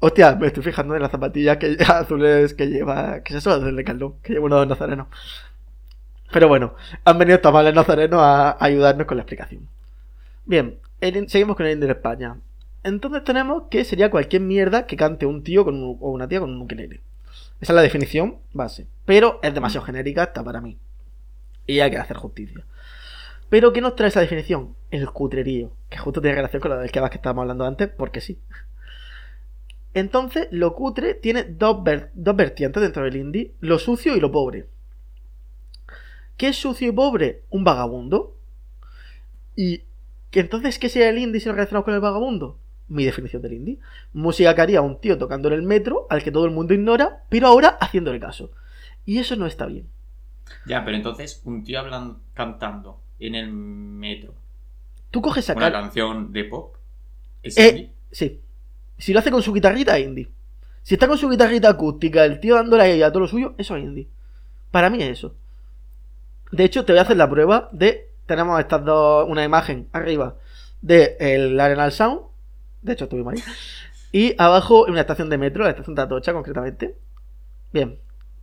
[0.00, 3.20] Hostia, me estoy fijando en las zapatillas que, azules que lleva.
[3.22, 3.58] ¿Qué es eso?
[3.60, 5.08] Del de Carlón, que lleva uno de los nazarenos.
[6.30, 9.68] Pero bueno, han venido estos males nazarenos a ayudarnos con la explicación.
[10.44, 10.78] Bien,
[11.26, 12.36] seguimos con el indie de España.
[12.84, 16.40] Entonces tenemos que sería cualquier mierda que cante un tío con un- o una tía
[16.40, 17.00] con un ukelele.
[17.60, 18.86] Esa es la definición base.
[19.04, 20.78] Pero es demasiado genérica hasta para mí.
[21.66, 22.64] Y hay que hacer justicia.
[23.48, 24.74] Pero ¿qué nos trae esa definición?
[24.90, 25.72] El cutrerío.
[25.88, 28.38] Que justo tiene relación con lo del que estábamos hablando antes, porque sí.
[29.98, 34.30] Entonces, lo cutre tiene dos, ver- dos vertientes dentro del indie: lo sucio y lo
[34.30, 34.66] pobre.
[36.36, 37.42] ¿Qué es sucio y pobre?
[37.50, 38.36] Un vagabundo.
[39.56, 39.82] Y
[40.30, 42.58] que entonces, ¿qué sería el indie si lo relacionamos con el vagabundo?
[42.88, 43.78] Mi definición del indie.
[44.12, 47.24] Música que haría un tío tocando en el metro, al que todo el mundo ignora,
[47.28, 48.50] pero ahora haciéndole caso.
[49.04, 49.88] Y eso no está bien.
[50.66, 54.34] Ya, pero entonces, un tío hablando, cantando en el metro
[55.10, 56.76] Tú coges esa una canción de pop.
[57.42, 57.92] ¿Es Eh, indie?
[58.12, 58.40] Sí.
[58.98, 60.28] Si lo hace con su guitarrita, es indie.
[60.82, 63.76] Si está con su guitarrita acústica, el tío dándole ahí a todo lo suyo, eso
[63.76, 64.08] es indie.
[64.70, 65.34] Para mí es eso.
[66.50, 68.10] De hecho, te voy a hacer la prueba de.
[68.26, 69.26] Tenemos estas dos.
[69.28, 70.36] Una imagen arriba
[70.82, 72.20] de el Arenal Sound.
[72.82, 73.42] De hecho, estuvimos ahí.
[74.12, 76.96] Y abajo una estación de metro, la estación de Atocha concretamente.
[77.72, 77.98] Bien.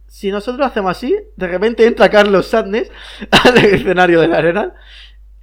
[0.07, 2.91] Si nosotros hacemos así, de repente entra Carlos Sadness
[3.31, 4.73] al escenario del Arenal.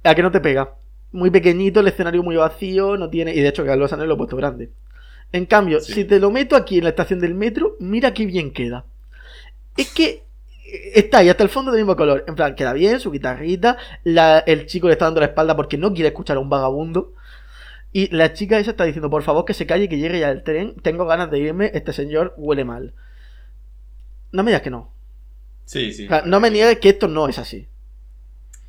[0.03, 0.75] A que no te pega.
[1.11, 3.35] Muy pequeñito, el escenario muy vacío, no tiene.
[3.35, 4.71] Y de hecho, Carlos Sadness lo he puesto grande.
[5.33, 5.91] En cambio, Sí.
[5.93, 8.85] si te lo meto aquí en la estación del metro, mira qué bien queda.
[9.75, 10.23] Es que
[10.65, 12.23] eh, está ahí hasta el fondo del mismo color.
[12.27, 13.77] En plan, queda bien, su guitarrita.
[14.05, 17.13] la- el chico le está dando la espalda porque no quiere escuchar a un vagabundo.
[17.91, 20.41] Y la chica esa está diciendo, por favor, que se calle que llegue ya el
[20.43, 20.75] tren.
[20.81, 22.93] Tengo ganas de irme, este señor huele mal.
[24.31, 24.89] No me digas que no.
[25.65, 26.05] Sí, sí.
[26.05, 27.67] O sea, no me niegues que esto no es así.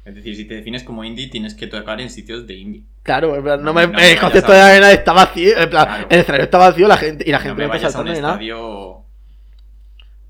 [0.04, 2.82] Es decir, si te defines como indie, tienes que tocar en sitios de indie.
[3.02, 4.72] Claro, en plan, no No, me, no, el no, concepto de sabes.
[4.76, 5.56] arena está vacío.
[5.58, 6.06] En plan, Claro.
[6.10, 8.28] el escenario está vacío la gente, y la gente no me vayas a un saltando
[8.28, 9.04] estadio.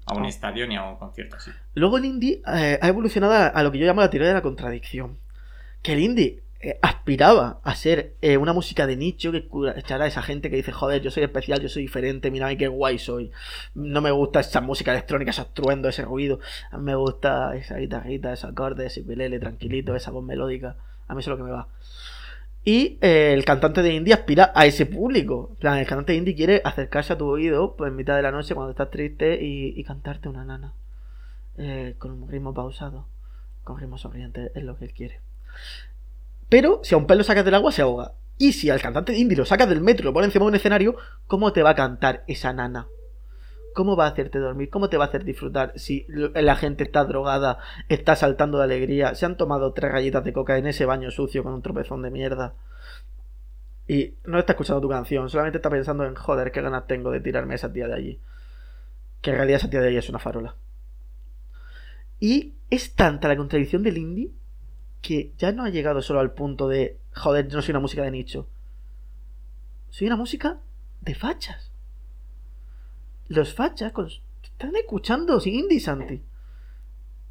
[0.07, 0.29] A un No.
[0.29, 1.51] estadio ni a un concierto así.
[1.75, 4.43] Luego el indie eh, ha evolucionado a lo que yo llamo la teoría de la
[4.43, 5.19] contradicción.
[5.83, 9.47] Que el indie eh, aspiraba a ser eh, una música de nicho que
[9.77, 12.69] echara a esa gente que dice, joder, yo soy especial, yo soy diferente, mira qué
[12.69, 13.31] guay soy.
[13.75, 16.41] No me gusta esa música electrónica, esos truendos, ese ruido.
[16.79, 20.77] Me gusta esa guitarrita, esos acordes, ese ukelele tranquilito, esa voz melódica.
[21.07, 21.69] A mí eso es lo que me va.
[22.65, 25.55] Y eh, el cantante de indie aspira a ese público.
[25.61, 28.31] Plan, el cantante de indie quiere acercarse a tu oído pues, en mitad de la
[28.31, 30.73] noche cuando estás triste y, cantarte una nana.
[31.99, 33.07] Con un ritmo pausado,
[33.65, 35.21] con ritmo sonriente, es lo que él quiere.
[36.49, 38.13] Pero si a un pez lo sacas del agua, se ahoga.
[38.37, 40.49] Y si al cantante de indie lo sacas del metro y lo pones encima de
[40.51, 42.89] un escenario, ¿cómo te va a cantar esa nana?
[43.75, 44.71] ¿Cómo va a hacerte dormir?
[44.71, 49.15] ¿Cómo te va a hacer disfrutar si la gente está drogada, está saltando de alegría,
[49.15, 52.11] se han tomado tres galletas de coca en ese baño sucio con un tropezón de
[52.11, 52.55] mierda?
[53.87, 57.21] Y no está escuchando tu canción, solamente está pensando en joder, qué ganas tengo de
[57.21, 58.21] tirarme a esa tía de allí.
[59.21, 60.55] Que en realidad esa tía de allí es una farola.
[62.21, 64.31] Y es tanta la contradicción del indie
[65.05, 68.03] que ya no ha llegado solo al punto de joder, yo no soy una música
[68.03, 68.49] de nicho.
[69.91, 70.61] Soy una música
[71.03, 71.71] de fachas.
[73.29, 74.09] Los fachas con-
[74.43, 76.23] están escuchando indie, Santi.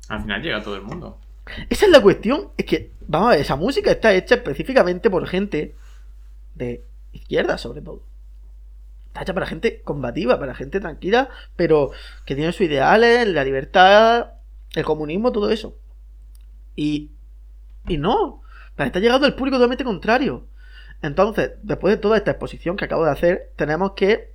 [0.08, 1.20] Al final llega todo el mundo.
[1.68, 2.52] Esa es la cuestión.
[2.58, 5.76] Es que, vamos a ver, esa música está hecha específicamente por gente
[6.54, 8.04] de izquierda, sobre todo.
[9.08, 11.90] Está hecha para gente combativa, para gente tranquila, pero
[12.26, 14.34] que tiene sus ideales, la libertad,
[14.76, 15.76] el comunismo, todo eso.
[16.76, 17.12] Y,
[17.88, 18.42] y no,
[18.78, 20.48] está llegando el público totalmente contrario.
[21.02, 24.32] Entonces, después de toda esta exposición que acabo de hacer, tenemos que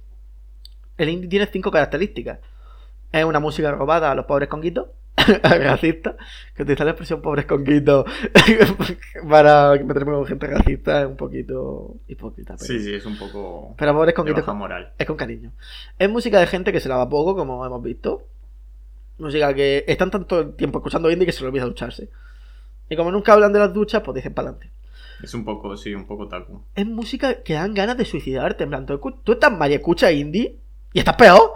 [0.99, 2.41] el indie tiene cinco características.
[3.11, 4.89] Es una música robada a los pobres conguitos,
[5.43, 6.17] racista,
[6.55, 8.05] que utiliza la expresión pobres conguitos
[9.29, 12.57] para meterme con gente racista es un poquito hipócrita.
[12.59, 12.67] Pero...
[12.67, 13.75] Sí, sí, es un poco.
[13.79, 14.59] Pero pobres conguitos con...
[14.59, 14.93] moral.
[14.99, 15.53] es con cariño.
[15.99, 18.27] Es música de gente que se lava poco, como hemos visto.
[19.19, 22.11] Música que están tanto tiempo escuchando indie que se le olvida ducharse.
[22.89, 24.71] Y como nunca hablan de las duchas, pues dicen para adelante.
[25.23, 26.65] Es un poco, sí, un poco taco.
[26.75, 28.65] Es música que dan ganas de suicidarte.
[28.65, 30.57] En plan, tú, tú estás mal y escuchas indie
[30.93, 31.55] y estás peor.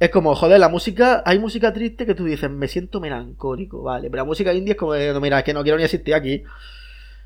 [0.00, 4.10] Es como, joder, la música, hay música triste que tú dices, me siento melancólico, vale.
[4.10, 6.42] Pero la música indie es como, mira, es que no quiero ni asistir aquí.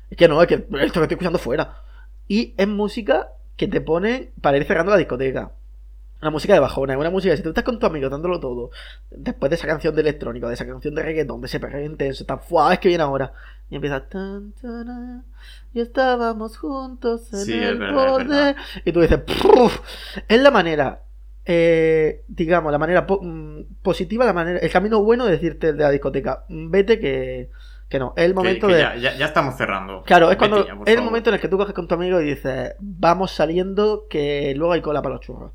[0.09, 1.81] Es que no, es que esto que estoy escuchando fuera.
[2.27, 5.53] Y es música que te pone para ir cerrando la discoteca.
[6.21, 8.71] Una música de bajona, es una música si tú estás con tu amigo dándolo todo,
[9.11, 12.25] después de esa canción de electrónico, de esa canción de reggaetón, de ese perreo intenso,
[12.25, 13.33] tan fuá, es que viene ahora.
[13.69, 15.23] Y empieza tan, tan,
[15.73, 18.55] y estábamos juntos en Sí, el verdad, verdad.
[18.85, 19.79] Y tú dices, "Puf".
[20.27, 21.01] es la manera,
[21.45, 25.83] eh, digamos, la manera po- mm, positiva, la manera, el camino bueno de decirte de
[25.83, 27.49] la discoteca, "Mm, vete que,
[27.89, 28.79] que no, es el momento que de...
[28.81, 30.03] ya, ya- ya estamos cerrando.
[30.03, 31.95] Claro, es Vete cuando ya, es el momento en el que tú coges con tu
[31.95, 35.51] amigo y dices, vamos saliendo que luego hay cola para los churros.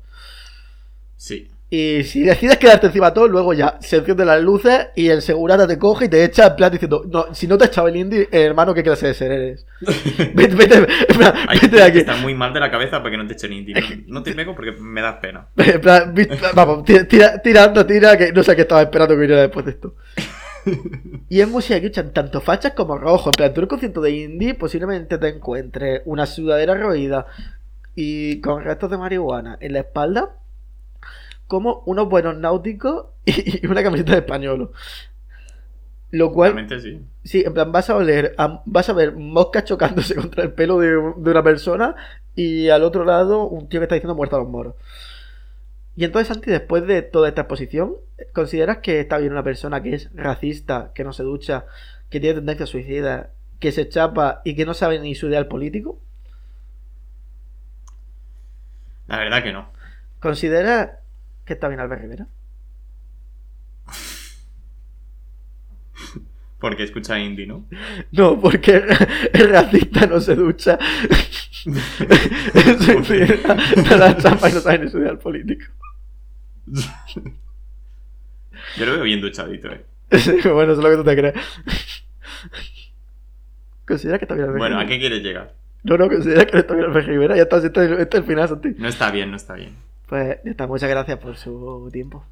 [1.21, 1.47] Sí.
[1.69, 5.67] Y si decides quedarte encima todo, luego ya se encienden las luces y el segurata
[5.67, 7.95] te coge y te echa en plan diciendo, no, si no te ha echado el
[7.95, 9.67] indie, hermano, ¿qué clase de ser eres?
[10.33, 10.81] Vete, vete,
[11.15, 11.99] plan, vete de aquí.
[11.99, 13.75] estar muy mal de la cabeza para que no te echen indie.
[13.75, 15.47] No, no te pego porque me das pena.
[15.57, 16.15] En plan,
[16.55, 19.71] vamos, tira, tira, tirando, tira, que no sé qué estaba esperando que viniera después de
[19.71, 19.93] esto.
[21.29, 23.27] Y es música que escuchan tanto fachas como rojos.
[23.27, 27.27] En plan, tú en un concierto de indie posiblemente te encuentres una sudadera roída
[27.95, 30.35] y con restos de marihuana en la espalda,
[31.51, 34.71] como unos buenos náuticos y una camiseta de español.
[36.11, 37.01] Lo cual, Realmente sí.
[37.23, 40.79] sí, en plan, vas a oler, a- vas a ver moscas chocándose contra el pelo
[40.79, 41.95] de, de una persona
[42.35, 44.75] y al otro lado un tío que está diciendo muerto a los moros.
[45.95, 47.95] Y entonces, Santi, después de toda esta exposición,
[48.33, 51.65] ¿consideras que está bien una persona que es racista, que no se ducha,
[52.09, 55.99] que tiene tendencia suicida, que se chapa y que no sabe ni su ideal político?
[59.07, 59.69] La verdad que no.
[60.19, 60.91] ¿Consideras
[61.45, 62.27] que está bien Albert Rivera?
[66.59, 67.65] Porque escucha indie, ¿no?
[68.11, 68.83] No, porque
[69.33, 70.77] el, racista no se ducha.
[71.63, 73.55] se suicida,
[73.89, 75.65] no la chapa y no sabe ni ideal político.
[78.77, 79.85] Yo lo veo bien duchadito, eh.
[80.11, 81.33] Sí, bueno, eso es lo que tú te crees.
[83.87, 85.53] ¿Consideras que está bien Albert Bueno, ¿a qué quieres llegar?
[85.83, 87.35] No, no, considera que está bien Albert Rivera.
[87.35, 88.75] Ya está, este, es- este es el final, Santi.
[88.77, 89.75] No está bien, no está bien.
[90.11, 92.25] Pues ya está, muchas gracias por su tiempo.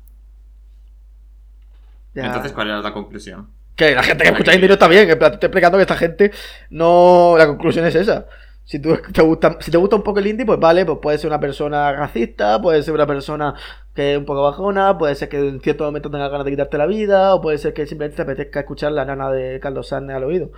[2.14, 2.26] Ya.
[2.26, 3.48] Entonces, ¿cuál era la conclusión?
[3.78, 5.08] Que la gente que escucha indie no está bien.
[5.08, 6.34] Te estoy explicando que esta gente
[6.72, 7.36] no.
[7.38, 8.26] La conclusión es esa.
[8.66, 11.18] Si, tú, te gusta, si te gusta un poco el indie, pues vale, pues puede
[11.20, 13.54] ser una persona racista, puede ser una persona
[13.96, 16.78] que es un poco bajona, puede ser que en cierto momento tenga ganas de quitarte
[16.78, 20.18] la vida, o puede ser que simplemente te apetezca escuchar la nana de Carlos Sánchez
[20.18, 20.52] al oído.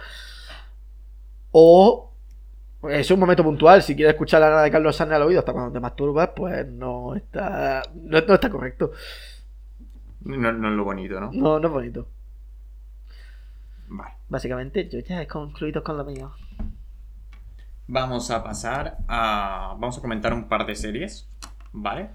[1.51, 2.10] O
[2.89, 5.53] es un momento puntual, si quieres escuchar la nana de Carlos Sánchez al oído hasta
[5.53, 8.91] cuando te masturbas, pues no está, no, no está correcto.
[10.23, 11.31] No, no es lo bonito, ¿no?
[11.33, 12.07] No, no es bonito.
[13.87, 14.13] Vale.
[14.29, 16.31] Básicamente, yo ya he concluido con lo mío.
[17.87, 19.75] Vamos a pasar a.
[19.79, 21.27] Vamos a comentar un par de series.
[21.73, 22.09] ¿Vale?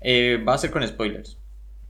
[0.00, 1.38] Eh, va a ser con spoilers.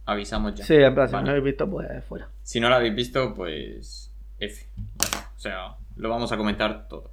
[0.07, 0.64] Avisamos ya.
[0.64, 1.25] Sí, en plan, si Vale.
[1.25, 2.29] no lo habéis visto, pues fuera.
[2.42, 4.11] Si no lo habéis visto, pues.
[4.38, 4.66] F.
[5.37, 7.11] O sea, lo vamos a comentar todo.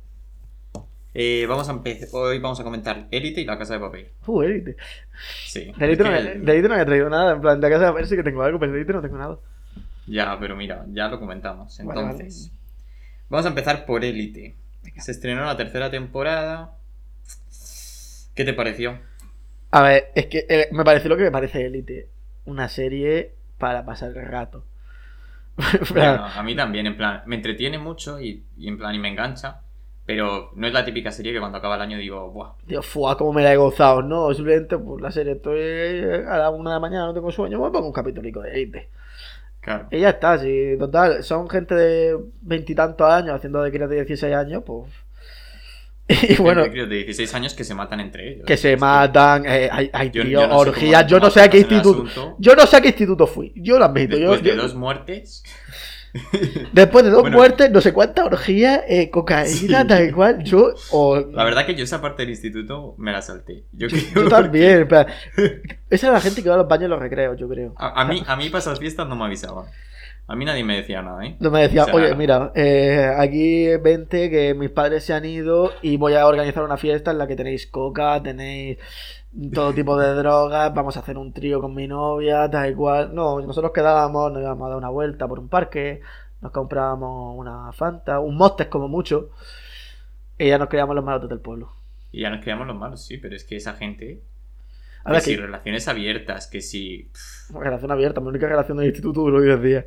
[1.20, 2.10] Eh, vamos a empezar.
[2.12, 4.08] Hoy vamos a comentar Élite y la casa de papel.
[4.28, 4.76] Uh, Elite.
[5.48, 5.72] Sí.
[5.76, 7.34] De Elite, Es no, me- de Elite no me ha traído nada.
[7.34, 9.18] En plan, de casa de ver sí que tengo algo, pero de Elite no tengo
[9.18, 9.40] nada.
[10.06, 11.76] Ya, pero mira, ya lo comentamos.
[11.80, 12.12] Vale, vale.
[12.12, 12.52] Entonces,
[13.30, 14.56] vamos a empezar por Élite.
[14.98, 16.76] Se estrenó la tercera temporada.
[18.36, 19.00] ¿Qué te pareció?
[19.72, 22.10] A ver, es que eh, me parece lo que me parece Elite.
[22.46, 24.66] Una serie para pasar el rato.
[25.90, 29.10] Bueno, a mí también, en plan, me entretiene mucho y, y en plan, y me
[29.10, 29.62] engancha.
[30.08, 32.54] Pero no es la típica serie que cuando acaba el año digo, ¡buah!
[32.66, 34.02] Dios, fuá, cómo me la he gozado.
[34.02, 35.34] No, simplemente por la serie.
[35.34, 37.60] Estoy eh, a la una de la mañana, no tengo sueño.
[37.62, 38.90] Me pongo un capítulo de Elite.
[39.60, 39.88] Claro.
[39.92, 41.24] Y ya está, sí, total.
[41.24, 44.90] Son gente de veintitantos años haciendo de crías de 16 años, pues.
[46.30, 48.46] Y bueno, críos de 16 años que se matan entre ellos.
[48.46, 49.44] que se Es matan.
[49.46, 51.06] eh, hay hay Yo- tío, yo no orgías.
[51.06, 52.36] Yo no sé a qué instituto.
[52.40, 53.52] Yo no sé a qué instituto fui.
[53.58, 54.14] Yo lo admito.
[54.16, 55.44] Yo, Después de yo- dos muertes.
[56.74, 57.38] Después de dos Bueno.
[57.38, 59.88] muertes, no sé cuántas orgías, eh, cocaína, Sí.
[59.88, 60.44] tal cual.
[60.44, 63.64] Yo, o- La verdad que yo esa parte del instituto me la salté.
[63.74, 64.88] Yo, creo yo también.
[65.90, 67.74] esa es la gente que va a los baños en los recreos, yo creo.
[67.78, 69.66] A, a mí, a mí para esas fiestas no me avisaban.
[70.30, 71.38] A mí nadie me decía nada, ¿eh?
[71.40, 75.24] No me decía, O sea, oye, mira, eh, aquí vente que mis padres se han
[75.24, 78.78] ido y voy a organizar una fiesta en la que tenéis coca, tenéis
[79.54, 83.14] todo tipo de drogas, vamos a hacer un trío con mi novia, tal y cual.
[83.14, 86.02] No, nosotros quedábamos, nos íbamos a dar una vuelta por un parque,
[86.42, 89.30] nos comprábamos una Fanta, un Mostes como mucho,
[90.38, 91.72] y ya nos creíamos los malotes del pueblo.
[92.12, 94.22] Y ya nos creamos los malos, sí, pero es que esa gente.
[95.04, 97.10] A ver, que si relaciones abiertas, que si.
[97.54, 99.86] relación abierta, mi única relación del instituto duró 10 días.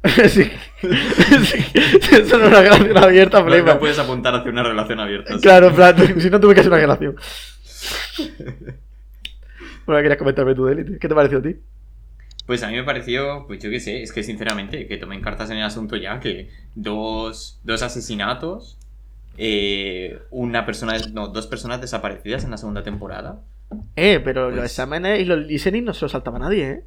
[0.28, 0.48] sí, sí,
[2.12, 3.74] eso no es una relación abierta, No, flipa.
[3.74, 5.34] no puedes apuntar hacia una relación abierta.
[5.34, 5.40] sí.
[5.40, 7.16] Claro, en plan, si no tuve que hacer una relación.
[9.86, 10.98] Bueno, querías comentarme tú de élite.
[10.98, 11.56] ¿Qué te pareció a ti?
[12.46, 15.50] Pues a mí me pareció, pues yo qué sé, es que sinceramente, que tomen cartas
[15.50, 18.78] en el asunto ya, que dos, dos asesinatos,
[19.38, 23.40] eh, una persona, no, dos personas desaparecidas en la segunda temporada.
[23.96, 26.84] Eh, pero los Pues- exámenes y los listening no se los saltaba nadie, ¿eh?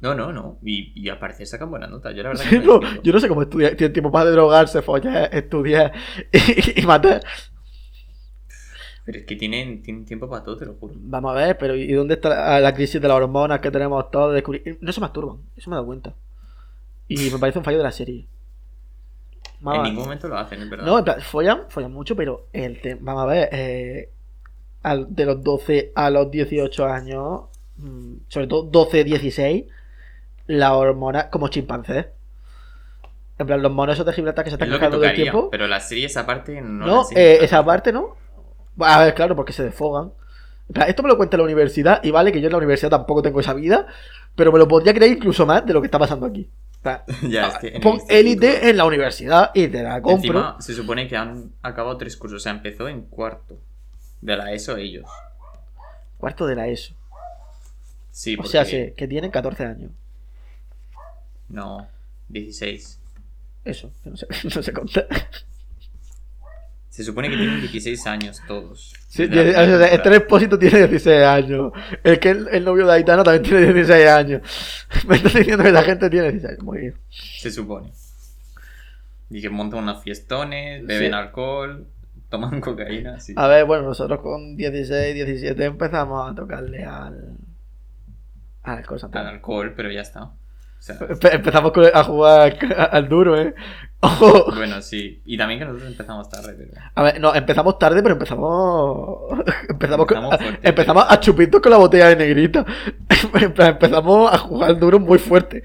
[0.00, 0.58] No, no, no.
[0.64, 2.10] Y, y al parecer sacan buena nota.
[2.12, 3.76] Yo la verdad Sí, que me no, yo no sé cómo estudiar.
[3.76, 5.92] Tiene tiempo para drogarse, follar, estudiar
[6.32, 7.22] y, y matar.
[9.04, 10.94] Pero es que tienen, tienen tiempo para todo, te lo juro.
[10.96, 14.10] Vamos a ver, pero ¿y dónde está la, la crisis de las hormonas que tenemos
[14.10, 14.30] todos?
[14.30, 14.78] de descubrir?
[14.80, 16.14] No se masturban, eso me he dado cuenta.
[17.08, 18.26] Y me parece un fallo de la serie.
[19.60, 20.86] Vamos En ningún momento lo hacen, es verdad.
[20.86, 24.10] No, en plan, follan, follan mucho, pero el te- vamos a ver, eh,
[24.82, 27.42] al- de los 12 a los 18 años,
[27.76, 29.64] mm, sobre todo 12, 16,
[30.46, 32.06] la hormona como chimpancés.
[33.38, 35.50] En plan, los monos esos de Gibraltar que se es están quejando del tocaría, tiempo.
[35.50, 38.16] pero la serie esa parte no, No, eh, esa parte no.
[38.78, 40.12] A ver, claro, porque se desfogan.
[40.86, 43.40] Esto me lo cuenta la universidad, y vale que yo en la universidad tampoco tengo
[43.40, 43.86] esa vida,
[44.34, 46.48] pero me lo podría creer incluso más de lo que está pasando aquí.
[47.22, 50.16] Ya, es que pon élite en la universidad y te la compro.
[50.16, 52.38] Encima, se supone que han acabado tres cursos.
[52.38, 53.58] O sea, empezó en cuarto.
[54.20, 55.04] De la ESO ellos.
[56.18, 56.94] Cuarto de la ESO.
[58.10, 58.50] Sí, O porque...
[58.50, 59.90] sea, sí, que tienen 14 años.
[61.48, 61.86] No,
[62.28, 63.00] 16.
[63.64, 65.06] Eso, no sé, no sé contar.
[66.92, 68.92] Se supone que tienen 16 años todos.
[69.08, 71.72] Sí, la este Expósito tiene 16 años.
[72.04, 74.42] El que el, el novio de Aitana también tiene 16 años.
[75.08, 76.62] Me estás diciendo que la gente tiene 16 años.
[76.62, 76.94] Muy bien.
[77.08, 77.90] Se supone.
[79.30, 81.16] Y que montan unos fiestones, beben Sí.
[81.16, 81.86] alcohol,
[82.28, 83.18] toman cocaína.
[83.20, 83.32] Sí.
[83.38, 87.38] A ver, bueno, nosotros con 16, 17 empezamos a tocarle al.
[88.64, 88.84] al.
[89.14, 90.30] Al alcohol, pero ya está.
[90.82, 92.58] Sea, Empe- Empezamos a jugar
[92.90, 93.54] al duro, ¿eh?
[94.00, 94.52] Ojo.
[94.56, 95.22] bueno, sí.
[95.24, 96.72] Y también que nosotros empezamos tarde, pero.
[96.96, 99.38] A ver, no, empezamos tarde, pero empezamos.
[99.68, 100.68] Empezamos, con- Empezamos fuerte.
[100.68, 102.66] empezamos a chupitos con la botella de negrita.
[103.58, 105.62] Empezamos a jugar duro muy fuerte.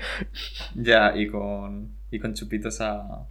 [0.75, 1.89] Ya, y con.
[2.11, 3.25] Y con chupitos a.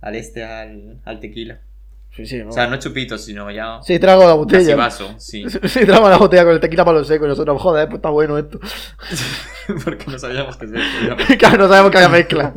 [0.00, 1.60] Al este, al, al tequila.
[2.12, 3.78] Sí, sí, O sea, no chupitos, sino ya.
[3.82, 4.76] Sí, trago la Casi botella.
[4.76, 5.44] vaso, sí.
[5.68, 8.10] Sí, trago la botella con el tequila para los seco y nosotros, joder, pues está
[8.10, 8.58] bueno esto.
[9.84, 10.74] Porque no sabíamos que se
[11.38, 12.52] claro, no sabemos que había mezcla.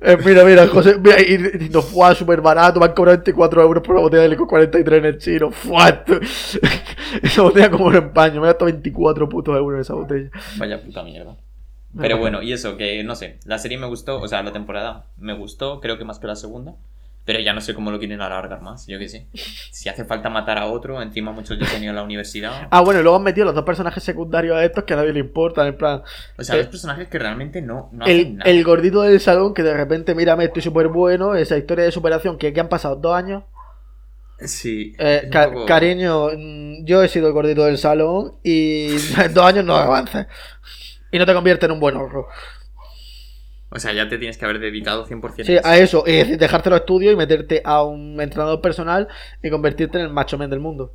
[0.00, 3.62] Eh, mira, mira, José, mira, y, y nos fue súper barato, me han cobrado 24
[3.62, 5.50] euros por la botella de licor 43 en el chino.
[5.50, 5.88] ¡Fua!
[5.88, 6.20] esto-
[7.22, 10.30] Esa botella como un empaño, me ha gastado 24 putos euros en esa botella.
[10.58, 11.36] Vaya puta mierda.
[11.98, 15.06] Pero bueno, y eso, que no sé, la serie me gustó, o sea, la temporada
[15.18, 16.74] me gustó, creo que más que la segunda,
[17.24, 19.26] pero ya no sé cómo lo quieren alargar más, yo qué sé.
[19.70, 22.66] Si hace falta matar a otro, encima muchos ya tenían la universidad.
[22.70, 25.12] Ah, bueno, y luego han metido los dos personajes secundarios a estos que a nadie
[25.12, 26.02] le importan, en plan,
[26.38, 28.50] O sea, eh, los personajes que realmente no, no hacen el, nada.
[28.50, 32.38] el gordito del salón que de repente, mírame, estoy súper bueno, esa historia de superación
[32.38, 33.44] que, que han pasado dos años.
[34.44, 34.94] Sí.
[34.98, 39.44] Eh, ca- poco- Cariño, mm, yo he sido el gordito del salón y en dos
[39.44, 40.26] años no avanzas.
[41.12, 42.26] Y no te conviertes en un buen horror.
[43.74, 46.68] O sea, ya te tienes que haber dedicado 100% Sí, a eso, es decir, dejarte
[46.68, 49.08] los estudios y meterte a un entrenador personal
[49.42, 50.92] y convertirte en el macho men del mundo.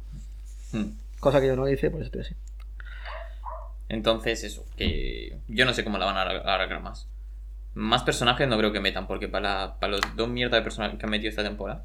[0.72, 0.91] Hmm.
[1.20, 2.36] Cosa que yo no hice, por eso estoy así.
[3.89, 7.08] Entonces, eso, que yo no sé cómo la van a alargar más.
[7.74, 11.12] Más personajes no creo que metan, porque para, los dos mierdas de personajes que han
[11.12, 11.84] metido esta temporada,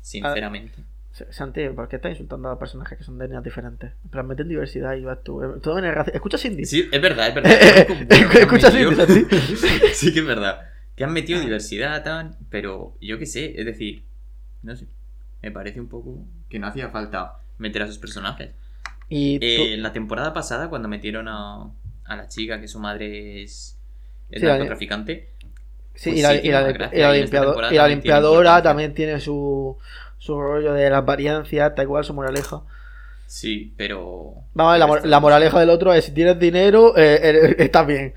[0.00, 0.78] sinceramente.
[1.30, 3.92] Santi, ¿por qué estás insultando a personajes que son de etnias diferentes?
[4.04, 5.42] En plan, meten diversidad y vas tú.
[5.42, 6.64] eh, Todo en el raci- Escucha Cindy.
[6.64, 7.52] Sí, es verdad, es verdad.
[8.40, 9.26] Escucha Cindy,
[9.94, 10.60] sí que es verdad.
[10.96, 14.04] Que han metido diversidad, tan, pero yo qué sé, es decir,
[14.62, 14.86] no sé,
[15.42, 18.50] me parece un poco que no hacía falta meter a esos personajes.
[19.08, 21.70] Y Eh, la temporada pasada, cuando metieron a,
[22.04, 23.78] a la chica, que su madre es,
[24.30, 25.30] es Sí, narcotraficante,
[25.94, 29.76] sí, pues y la, sí, y la- y y limpiadora también tiene su,
[30.18, 32.62] su rollo de la apariencia, tal igual su moraleja.
[33.26, 34.34] sí, pero...
[34.54, 38.14] Vamos a ver, la, moraleja del otro es si tienes dinero, eh, eh, estás bien.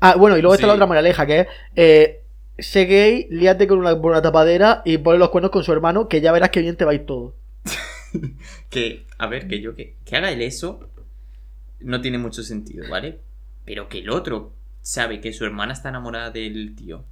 [0.00, 1.46] Ah, bueno, y luego está la otra moraleja, que es...
[1.76, 2.22] Eh,
[2.58, 6.20] sé gay, líate con una, una tapadera y ponle los cuernos con su hermano, que
[6.20, 7.34] ya verás que bien te va a ir todo.
[8.70, 10.88] Que, a ver, que yo que, que haga él eso
[11.80, 13.18] no tiene mucho sentido, ¿vale?
[13.64, 14.52] Pero que el otro
[14.82, 17.04] sabe que su hermana está enamorada del tío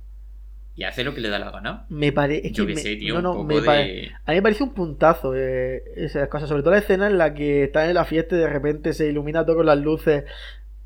[0.76, 1.86] y hace lo que le da la gana.
[1.88, 2.52] Me parece...
[2.52, 3.62] Yo que sé, tío, no, no, un poco me de...
[3.62, 7.16] pare- A mí me parece un puntazo eh, esas cosas, sobre todo la escena en
[7.18, 10.24] la que están en la fiesta y de repente se ilumina todo con las luces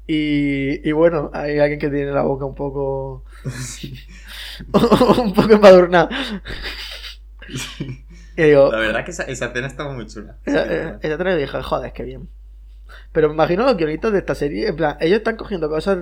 [0.07, 3.25] y, y bueno, hay alguien que tiene la boca un poco...
[5.23, 6.09] un poco embadurnada.
[8.37, 10.37] Digo, La verdad que esa, esa escena estaba muy chula.
[10.47, 10.99] Esa, verdad.
[11.03, 12.29] esa escena dije, joder, qué bien.
[13.13, 15.99] Pero me imagino los guionistas de esta serie, en plan, ellos están cogiendo cosas...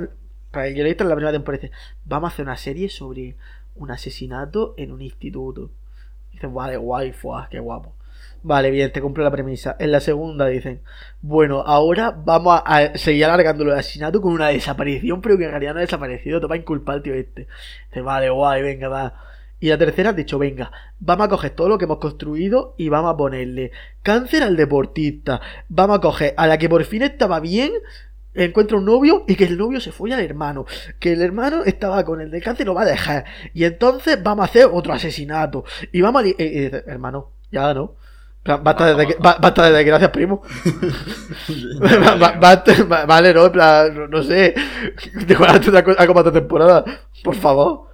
[0.51, 1.75] Para el guionista en la primera temporada dice,
[2.07, 3.37] vamos a hacer una serie sobre
[3.79, 5.71] un asesinato en un instituto.
[6.33, 7.95] Dicen, vale, guay, fuah, qué guapo.
[8.43, 9.77] Vale, bien, te cumplo la premisa.
[9.79, 10.81] En la segunda dicen,
[11.21, 15.73] bueno, ahora vamos a, seguir alargando el asesinato con una desaparición, pero que en realidad
[15.75, 17.49] no ha desaparecido, te va a inculpar tío este.
[17.89, 19.15] Dice, vale, guay, venga, va.
[19.61, 20.71] Y la tercera has dicho, venga,
[21.01, 23.73] vamos a coger todo lo que hemos construido y vamos a ponerle
[24.03, 25.41] cáncer al deportista.
[25.69, 27.73] Vamos a coger a la que por fin estaba bien,
[28.35, 30.67] encuentra un novio y que el novio se fue al hermano.
[30.99, 33.25] Que el hermano estaba con el del cáncer y lo va a dejar.
[33.55, 35.65] Y entonces vamos a hacer otro asesinato.
[35.93, 36.27] Y vamos a...
[36.27, 37.95] y dice, hermano, ya no.
[38.45, 40.41] Basta de, basta de desgracias, primo.
[42.41, 44.55] Basta- vale, no, en plan, no, sé.
[45.27, 46.85] Decorate para otra temporada.
[47.23, 47.89] Por favor.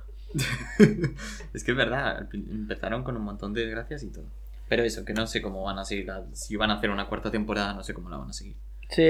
[1.53, 4.26] es que es verdad, empezaron con un montón de desgracias y todo.
[4.68, 6.07] Pero eso, que no sé cómo van a seguir.
[6.07, 8.57] la- Si van a hacer una cuarta temporada, no sé cómo la van a seguir.
[8.91, 9.09] Sí,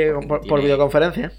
[0.48, 1.32] por, videoconferencia.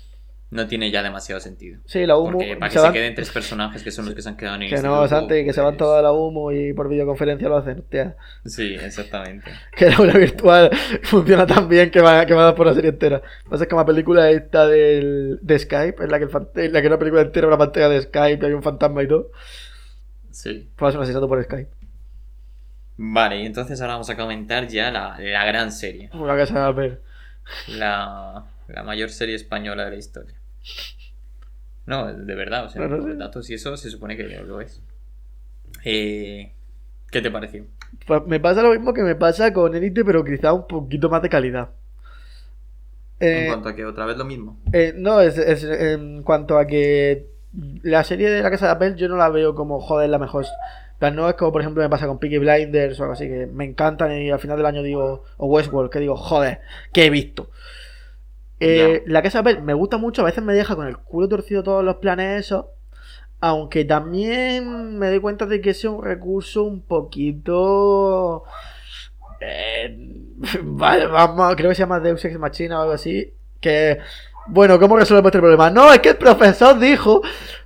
[0.52, 1.82] No tiene ya demasiado sentido.
[1.86, 2.34] Sí, la humo.
[2.34, 4.56] Porque para que se van- queden tres personajes que son los que se han quedado
[4.58, 6.72] en el Que no, instituto, Santi, que se van pues- todos a la humo y
[6.74, 7.80] por videoconferencia lo hacen.
[7.80, 8.16] Hostia.
[8.46, 9.52] Sí, exactamente.
[9.76, 10.70] Que la aula virtual
[11.04, 13.22] funciona tan bien que va, que va a dar por la serie entera.
[13.50, 16.82] Pasa es que la película esta del, de Skype, en la, que el en la
[16.82, 19.32] que una película entera una pantalla de Skype y hay un fantasma y todo,
[20.32, 20.70] Sí.
[20.76, 21.70] pues un asesinato por Skype.
[22.98, 26.10] Vale, y entonces ahora vamos a comentar ya la, la gran serie.
[26.14, 27.02] Una que se va a ver.
[27.68, 30.36] La, la mayor serie española de la historia.
[31.86, 34.82] No, de verdad, o sea, por datos y eso se supone que lo es.
[35.84, 36.52] Eh,
[37.12, 37.66] ¿Qué te pareció?
[38.08, 41.22] Pues me pasa lo mismo que me pasa con Elite, pero quizá un poquito más
[41.22, 41.70] de calidad.
[43.20, 44.60] en Eh, cuanto a que otra vez lo mismo.
[44.74, 47.28] eh, no, es, es en cuanto a que
[47.84, 50.46] la serie de la Casa de Papel yo no la veo como, joder, la mejor.
[51.00, 53.48] Plan, No es como, por ejemplo, me pasa con Peaky Blinders o algo así, que
[53.48, 56.62] me encantan y al final del año digo, o Westworld, que digo, joder,
[56.94, 57.50] ¿qué he visto?
[58.60, 61.28] Eh, la Casa de Papel me gusta mucho, a veces me deja con el culo
[61.28, 62.68] torcido todos los planes esos,
[63.42, 68.44] aunque también me doy cuenta de que es un recurso un poquito...
[69.42, 69.98] eh,
[70.64, 74.00] vale, vamos, creo que se llama Deus Ex Machina o algo así, que...
[74.48, 75.72] Bueno, ¿cómo resolvemos este problema?
[75.72, 77.24] No, es que el profesor dijo,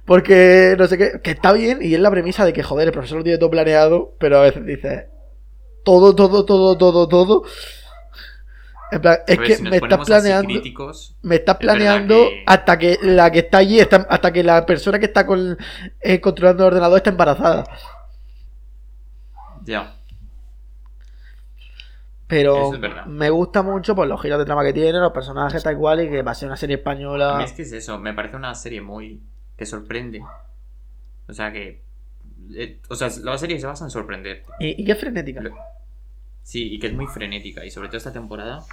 [0.10, 2.94] porque no sé qué, que está bien y es la premisa de que, joder, el
[2.94, 5.08] profesor lo tiene todo planeado, pero a veces dice,
[5.86, 7.44] todo, todo, todo, todo, todo.
[8.92, 12.78] En plan, es ver, que si me estás planeando, críticos, me estás planeando que- hasta
[12.80, 15.58] que la que está allí, está, hasta que la persona que está con,
[16.02, 17.66] eh, controlando el ordenador está embarazada.
[19.66, 19.96] ya.
[22.28, 25.78] Pero es me gusta mucho por los giros de trama que tiene, los personajes tal
[25.78, 27.38] cual y que va a ser una serie A española.
[27.38, 29.22] mí es que es eso, me parece una serie muy.
[29.60, 30.24] Que sorprende.
[31.28, 31.84] O sea que.
[32.56, 34.44] eh, o sea, la serie se basa en sorprender.
[34.60, 35.42] Y, y que es frenética.
[35.42, 35.56] Lo-
[36.42, 37.64] Sí, y que es muy frenética.
[37.64, 38.64] Y sobre todo esta temporada.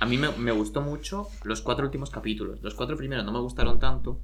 [0.00, 2.60] A mí me, me gustó mucho los cuatro últimos capítulos.
[2.62, 4.18] Los cuatro primeros no me gustaron tanto.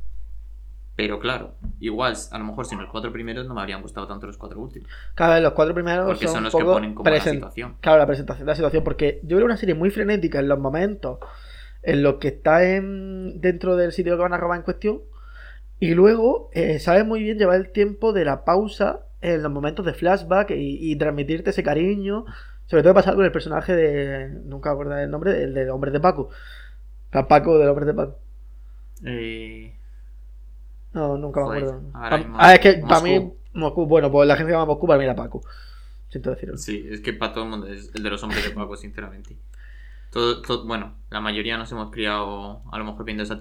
[0.96, 4.26] Pero claro, igual, a lo mejor sin los cuatro primeros no me habrían gustado tanto
[4.26, 4.88] los cuatro últimos.
[5.18, 7.76] Vez los cuatro primeros Porque son, son los que ponen como la situación.
[7.82, 10.58] Claro, la presentación de la situación, porque yo creo una serie muy frenética en los
[10.58, 11.18] momentos
[11.82, 15.02] en los que está en, dentro del sitio que van a robar en cuestión,
[15.80, 19.84] y luego eh, sabe muy bien llevar el tiempo de la pausa en los momentos
[19.86, 22.24] de flashback y, y transmitirte ese cariño,
[22.66, 25.90] sobre todo pasar con el personaje de, nunca me acuerdo el nombre, el del hombre
[25.90, 26.30] de Paco.
[27.12, 28.18] Sea, Paco del hombre de Paco.
[29.04, 29.72] Eh,
[30.92, 31.82] No, nunca me acuerdo.
[31.92, 34.66] ahora Pa- mismo ah, es que para mí, Moscú, bueno, pues la gente que llama
[34.66, 35.42] Moscú para mí era Paco.
[36.08, 36.56] Siento decirlo.
[36.56, 39.36] sí, es que para todo el mundo es el de los hombres de Paco, sinceramente.
[40.10, 43.40] Todo, todo- bueno, la mayoría nos hemos criado a lo mejor viendo esa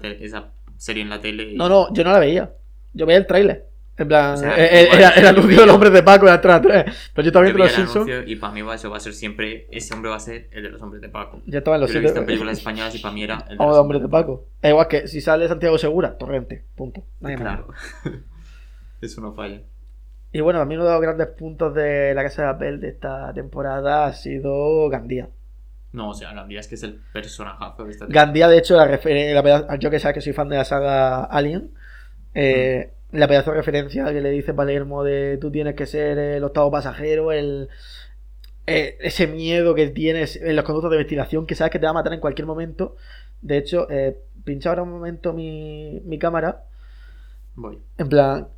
[0.78, 1.50] serie en la tele.
[1.52, 2.52] y- No, no, yo no la veía.
[2.92, 3.66] Yo veía el tráiler.
[3.98, 6.26] En plan, O sea, eh, eh, era el yo anuncio de los hombres de Paco
[6.28, 7.10] en Antena 3.
[7.14, 8.10] Pero yo también de los el Simpsons.
[8.26, 9.66] y para mí va- eso va a ser siempre.
[9.70, 11.40] Ese hombre va a ser el de los hombres de Paco.
[11.46, 13.36] Ya estaba en los Yo lo he visto en películas españolas y para mí era
[13.48, 14.44] el de los de hombres de Paco.
[14.60, 16.62] Es igual que si sale Santiago Segura, Torrente.
[16.74, 17.04] Punto.
[17.20, 17.36] Nadie.
[17.36, 17.68] Claro.
[19.00, 19.60] Eso no falla.
[20.32, 22.88] Y bueno, a mí uno de los grandes puntos de la Casa de Papel de
[22.88, 25.28] esta temporada ha sido Gandía.
[25.92, 28.86] No, o sea, Gandía es que es el personajazo de esta Gandía, de hecho, la
[28.86, 31.70] la yo que sé que soy fan de la saga Alien,
[32.34, 36.44] Eh, La pedazo de referencia que le dice Palermo de tú tienes que ser el
[36.44, 37.68] octavo pasajero, el
[38.66, 41.90] eh, ese miedo que tienes en los conductos de investigación que sabes que te va
[41.90, 42.96] a matar en cualquier momento.
[43.40, 46.64] De hecho, eh, pincha ahora un momento mi, mi cámara.
[47.54, 47.78] Voy.
[47.98, 48.48] En plan.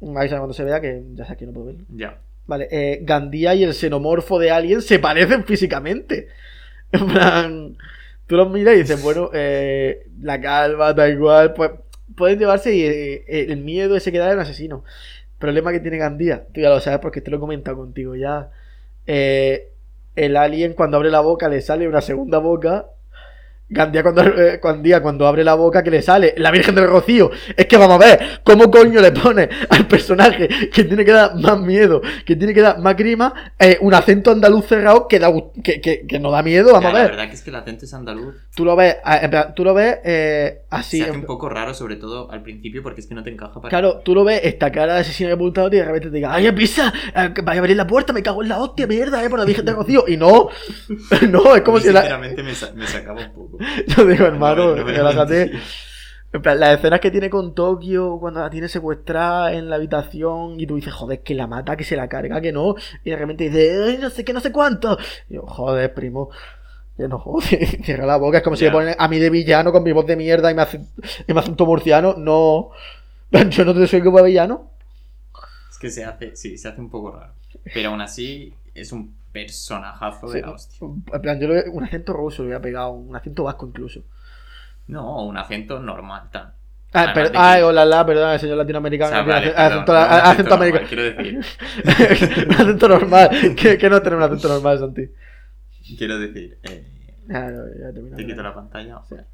[0.00, 1.84] Me avisa cuando se vea que ya sé que no puedo verlo.
[1.88, 2.18] Ya.
[2.50, 6.26] Vale, eh, Gandía y el xenomorfo de Alien se parecen físicamente.
[6.92, 7.76] En plan,
[8.26, 11.70] tú los miras y dices, bueno, eh, la calva, da igual, pues
[12.16, 14.82] pueden llevarse y eh, el miedo ese que da un asesino.
[15.38, 18.50] Problema que tiene Gandía, tú ya lo sabes porque te lo he comentado contigo ya.
[19.06, 19.68] Eh,
[20.16, 22.86] el alien cuando abre la boca le sale una segunda boca.
[23.72, 27.30] Gandía cuando, eh, Gandía cuando abre la boca que le sale la Virgen del Rocío.
[27.56, 31.36] Es que vamos a ver, ¿cómo coño le pone al personaje que tiene que dar
[31.36, 35.32] más miedo, que tiene que dar más grima, eh, un acento andaluz cerrado que, da,
[35.62, 36.72] que, que, que no da miedo?
[36.72, 37.10] Vamos Ya, a La ver.
[37.12, 38.34] verdad que es que el acento es andaluz.
[38.56, 38.96] Tú lo ves,
[39.54, 40.98] tú lo ves eh, así.
[40.98, 43.54] se hace un poco raro, sobre todo al principio, porque es que no te encaja
[43.60, 43.68] para.
[43.70, 46.34] Claro, tú lo ves, esta cara de asesino de apuntado y de repente te diga,
[46.34, 46.92] ¡ay, pisa!
[47.14, 49.44] eh, Vaya a abrir la puerta, me cago en la hostia, mierda, eh, por la
[49.44, 50.04] Virgen de Rocío.
[50.08, 50.48] Y no,
[51.30, 52.00] no, es como si la.
[52.00, 53.58] Sinceramente me, sa- me sacaba un poco.
[53.96, 55.46] Yo digo, hermano, No, relájate.
[55.46, 55.58] mentí.
[56.32, 60.60] En plan, las escenas que tiene con Tokio cuando la tiene secuestrada en la habitación
[60.60, 62.76] y tú dices, joder, que la mata, que se la carga, que no.
[63.04, 64.96] Y de repente dice, ay, no sé qué, no sé cuánto.
[65.28, 66.30] Y yo, joder, primo.
[66.96, 67.24] Que no,
[67.84, 68.38] cierra la boca.
[68.38, 70.54] Es como si me ponen a mí de villano con mi voz de mierda y
[70.54, 70.80] me hace,
[71.26, 72.14] y me hace un murciano.
[72.16, 72.70] No.
[73.50, 74.70] Yo no te soy como villano.
[75.68, 77.32] Es que se hace, sí, se hace un poco raro.
[77.74, 80.78] Pero aún así, es un personajazo de la hostia.
[81.12, 84.02] En plan, yo le un acento ruso le hubiera pegado, un acento vasco incluso.
[84.88, 86.52] No, un acento normal, tan.
[86.92, 89.10] Ah, ay, hola, la, perdón, el señor O latinoamericano.
[89.12, 90.86] sea, vale, ace- perdón, acento, americano.
[90.88, 91.38] quiero decir,
[92.48, 93.30] un acento normal.
[93.56, 95.08] que, que no tener un acento normal, Santi.
[95.96, 96.84] quiero decir, eh,
[97.32, 97.62] Ah, no,
[98.10, 98.98] ya te quito la pantalla.
[99.08, 99.14] Sí.
[99.14, 99.26] joder.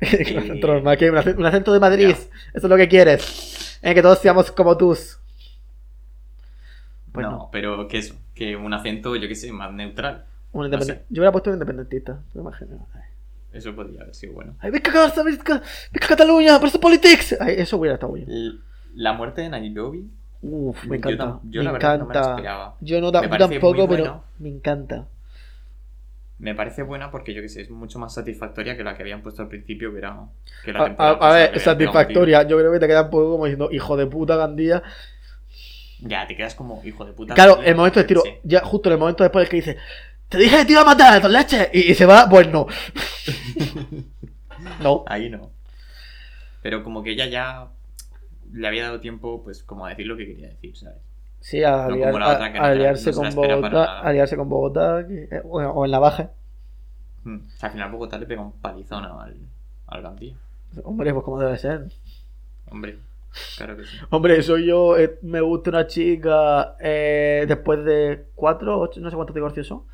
[0.32, 2.10] un acento normal, que un acento, un acento de Madrid.
[2.10, 3.80] Eso es lo que quieres.
[3.82, 4.96] Eh, que todos seamos como tú.
[7.12, 7.48] Pues no, no.
[7.52, 10.24] pero que eso, que un acento, yo qué sé, más neutral.
[10.52, 11.02] Un no sé.
[11.10, 12.20] Yo hubiera puesto un independentista.
[12.32, 12.78] ¿Te lo imaginas?
[12.94, 13.00] Ay.
[13.52, 14.54] Eso podría haber sido bueno.
[14.60, 15.62] Ay, visca Barça, visca,
[15.92, 17.36] visca Cataluña, por eso politics.
[17.40, 18.28] Ay, eso hubiera estado bien.
[18.30, 18.58] L-
[18.96, 20.10] La muerte de Nairobi,
[20.42, 21.24] Uf, me Yo encanta.
[21.24, 22.76] tam- yo me la verdad no me la esperaba.
[22.80, 25.06] yo no Me tampoco, pero me encanta.
[26.38, 29.22] me parece buena porque yo qué sé, es mucho más satisfactoria que la que habían
[29.22, 30.18] puesto al principio, que era.
[30.64, 32.42] Que la A, ver, que satisfactoria.
[32.42, 34.82] Yo creo que te queda un poco como diciendo, hijo de puta, Gandía.
[36.00, 37.34] Ya, te quedas como hijo de puta.
[37.34, 38.30] Claro, el momento de tiro, sí.
[38.42, 39.76] ya justo en el momento después que dice,
[40.28, 42.66] te dije que te iba a matar, dos leches, y, y se va, pues no.
[44.82, 45.04] no.
[45.06, 45.50] Ahí no.
[46.62, 47.68] Pero como que ella ya
[48.52, 50.98] le había dado tiempo, pues, como a decir lo que quería decir, ¿sabes?
[51.40, 52.06] Sí, a, No
[52.62, 56.30] aliarse no con Bogotá, aliarse con Bogotá, que- eh, o, o en la baja.
[57.24, 57.36] Mm.
[57.46, 59.36] O sea, al final Bogotá le pega un palizón al,
[59.86, 60.34] al Gandía.
[60.84, 61.88] Hombre, pues como debe ser.
[62.70, 62.98] Hombre,
[63.56, 63.98] claro que sí.
[64.10, 69.16] Hombre, soy yo, eh, me gusta una chica eh, después de cuatro, ocho, no sé
[69.16, 69.84] cuántos divorcios son.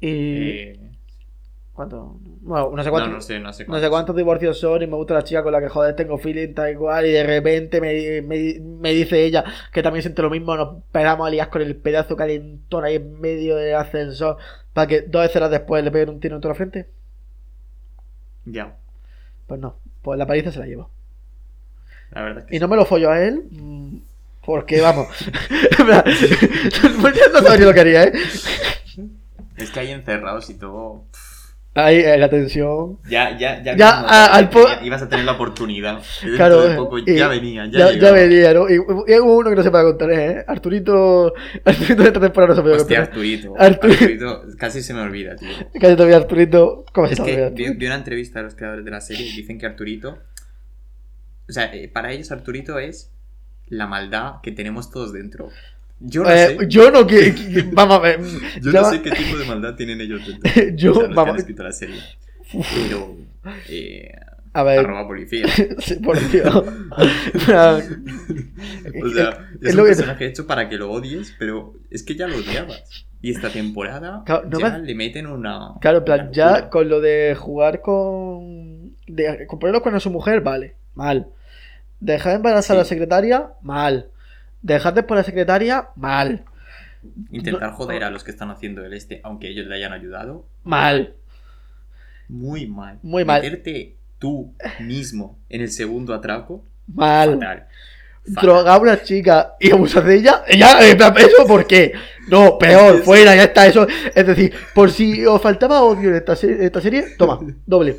[0.00, 0.48] Y...
[0.50, 0.80] Eh,
[1.72, 2.18] ¿Cuánto?
[2.42, 3.12] Bueno, no sé cuántos.
[3.12, 5.52] no sé, no sé No sé cuántos divorcios son y me gusta la chica con
[5.52, 9.24] la que joder tengo feeling tal y cual y de repente me, me, me dice
[9.24, 12.96] ella que también siente lo mismo, nos pegamos a liar con el pedazo calentón ahí
[12.96, 14.36] en medio del ascensor
[14.74, 16.90] para que dos escenas después le peguen un tiro en toda la frente.
[18.44, 18.76] Ya,
[19.46, 20.90] Pues no, pues la paliza se la llevo.
[22.12, 22.62] La verdad es que Y sí.
[22.62, 23.96] no me lo follo a él mm,
[24.44, 25.08] porque vamos.
[27.00, 28.12] Pues no sabría lo que haría, ¿eh?
[29.56, 31.04] Es que ahí encerrados y todo.
[31.74, 32.98] Ahí eh, la tensión.
[33.08, 33.76] Ya, ya, ya.
[33.76, 36.00] Ya, como a- que al po- tenía- ibas a tener la oportunidad.
[36.34, 38.16] Claro, de poco y- ya venía, ya, Ya, ya llegaba.
[38.16, 38.68] venía, ¿no?
[38.68, 40.44] Y, y hubo uno que no se puede contar, ¿eh?
[40.48, 41.32] Arturito.
[41.64, 43.12] Arturito de esta temporada no se puede Hostia, contar.
[43.12, 43.54] Arturito.
[43.54, 44.42] Artur- Arturito.
[44.58, 45.48] Casi se me olvida, tío.
[45.80, 46.84] Casi todavía Arturito.
[46.92, 49.36] ¿Cómo se Es que vi, vi una entrevista a los creadores de la serie y
[49.36, 50.18] dicen que Arturito.
[51.50, 53.10] O sea, eh, para ellos Arturito es
[53.66, 55.50] la maldad que tenemos todos dentro.
[56.00, 56.68] Yo no Eh, sé.
[56.68, 58.20] yo no que, que- Vamos a ver.
[58.62, 60.50] Yo no va- sé qué tipo de maldad tienen ellos dentro.
[60.74, 61.32] Yo, o sea, los que vamos.
[61.34, 62.00] han escrito la serie.
[62.52, 63.16] Pero.
[63.68, 64.10] Eh,
[64.54, 64.78] A ver.
[64.80, 65.44] arroba policía.
[65.78, 66.54] sí, por Dios.
[66.56, 67.84] O sea, Es
[69.68, 72.36] es lo un que- personaje hecho para que lo odies, pero es que ya lo
[72.36, 73.06] odiabas.
[73.22, 75.74] Y esta temporada Claro, no ya me- le meten una.
[75.80, 78.94] Claro, en plan, ya con lo de jugar con.
[79.06, 80.76] De, con ponerlo con su mujer, vale.
[80.94, 81.26] Mal.
[82.00, 84.08] Dejar embarazar a la secretaria, mal.
[84.62, 86.44] Dejar después a la secretaria, mal.
[87.30, 91.14] Intentar joder a los que están haciendo el este, aunque ellos le hayan ayudado, Mal.
[92.28, 92.98] muy mal.
[93.02, 93.42] Muy mal.
[93.42, 97.34] Meterte tú mismo en el segundo atraco, Mal.
[97.34, 97.66] fatal.
[98.22, 98.42] Fatal.
[98.42, 101.92] drogar a una chica y abusar de ella, plan, ¿eso por qué?
[102.28, 103.86] No, peor, fuera, ya está, eso.
[104.14, 107.96] Es decir, por si os faltaba odio en esta, en esta serie, toma, doble.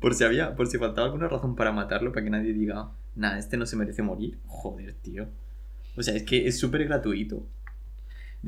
[0.00, 3.38] Por si había, por si faltaba alguna razón para matarlo, para que nadie diga, nada,
[3.38, 4.38] este no se merece morir.
[4.46, 5.28] Joder, tío.
[5.96, 7.46] O sea, es que es súper gratuito.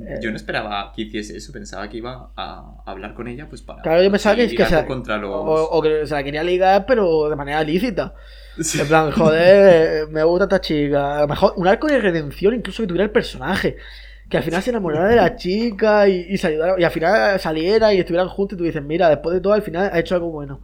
[0.01, 0.19] Eh.
[0.21, 3.81] Yo no esperaba que hiciese eso, pensaba que iba a hablar con ella pues para
[3.83, 5.31] Claro, yo pensaba que, conseguir que se, algo contra los...
[5.31, 8.15] o, o que se la quería ligar, pero de manera lícita.
[8.61, 8.81] Sí.
[8.81, 11.19] En plan, joder, me gusta esta chica.
[11.19, 13.77] A lo mejor un arco de redención, incluso que tuviera el personaje.
[14.29, 16.75] Que al final se enamorara de la chica y, y se ayudara.
[16.79, 19.63] Y al final saliera y estuvieran juntos y tú dices, mira, después de todo, al
[19.63, 20.61] final ha hecho algo bueno.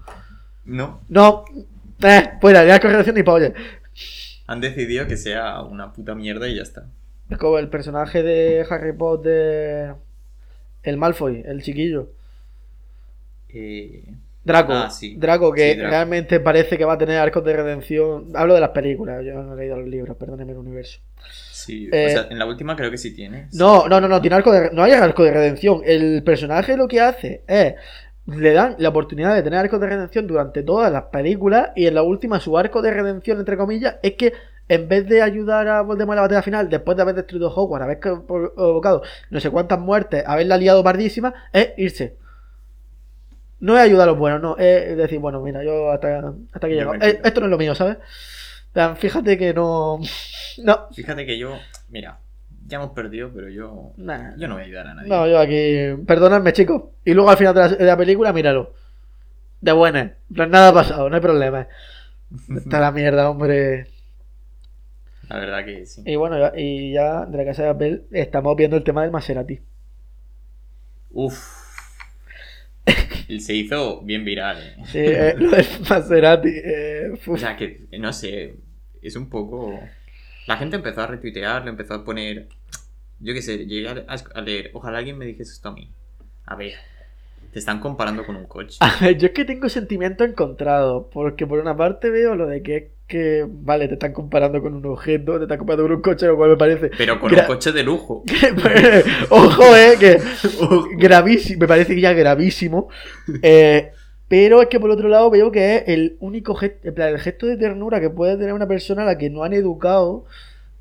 [0.64, 1.44] No, No,
[2.02, 3.52] eh, fuera, de redención ni pa' oye.
[4.46, 6.86] han decidido que sea una puta mierda y ya está.
[7.30, 9.94] Es como el personaje de Harry Potter.
[10.82, 12.10] El Malfoy, el chiquillo.
[13.48, 14.04] Eh,
[14.44, 14.72] Draco.
[14.72, 15.14] Ah, sí.
[15.16, 15.90] Draco, que Sí, Draco.
[15.90, 18.30] realmente parece que va a tener arcos de redención.
[18.34, 21.00] Hablo de las películas, yo no he leído los libros, perdóneme el universo.
[21.52, 23.46] sí, Eh, o sea, en la última creo que sí tiene.
[23.52, 25.80] No, no, no, no, tiene arco de, no hay arco de redención.
[25.84, 27.74] El personaje lo que hace es.
[28.26, 31.70] Le dan la oportunidad de tener arco de redención durante todas las películas.
[31.74, 34.32] Y en la última, su arco de redención, entre comillas, es que
[34.68, 37.84] en vez de ayudar a Voldemort en la batalla final, después de haber destruido Hogwarts,
[37.84, 42.16] haber provocado no sé cuántas muertes, haberla liado pardísima, es irse.
[43.60, 46.94] No es ayudar a los buenos, no, es decir, bueno, mira, yo hasta, hasta llegado.
[46.94, 47.20] me Eh.
[47.22, 47.98] Esto no es lo mío, ¿sabes?
[48.96, 50.00] Fíjate que no.
[50.58, 51.56] No, Fíjate que yo,
[51.88, 52.18] mira,
[52.66, 54.34] ya hemos perdido, pero yo, nah.
[54.36, 55.08] yo no voy a ayudar a nadie.
[55.08, 56.02] No, yo aquí.
[56.06, 56.82] Perdonadme, chicos.
[57.04, 58.74] Y luego al final de la, de la película, míralo.
[59.60, 60.00] De buena.
[60.00, 61.68] En plan, Nada ha pasado, no hay problema.
[62.56, 63.86] Está la mierda, hombre.
[65.28, 66.02] La verdad que sí.
[66.04, 69.10] Y bueno, ya- y ya de la casa de papel estamos viendo el tema del
[69.10, 69.60] Maserati.
[71.10, 71.62] Uf.
[73.38, 74.76] Se hizo bien viral, eh.
[74.86, 76.50] Sí, eh, lo del Maserati.
[76.52, 78.56] eh, O sea, que, no sé,
[79.00, 79.78] es un poco...
[80.46, 82.48] La gente empezó a retuitear, le empezó a poner...
[83.20, 85.90] Yo qué sé, llegué a, leer, ojalá alguien me dijese esto a mí.
[86.44, 86.74] A ver,
[87.52, 88.78] te están comparando con un coche.
[88.80, 91.06] A ver, yo es que tengo sentimientos encontrados.
[91.12, 94.86] Porque por una parte veo lo de que que, vale, te están comparando con un
[94.86, 96.90] objeto, te están comparando con un coche, lo cual me parece.
[96.96, 98.24] Pero con un coche de lujo.
[99.28, 100.18] Ojo, eh, que
[100.96, 102.88] gravísimo, me parece ya gravísimo.
[103.42, 103.92] Eh,
[104.32, 107.18] pero es que por otro lado veo que es el único gesto, en plan, el
[107.18, 110.24] gesto de ternura que puede tener una persona a la que no han educado.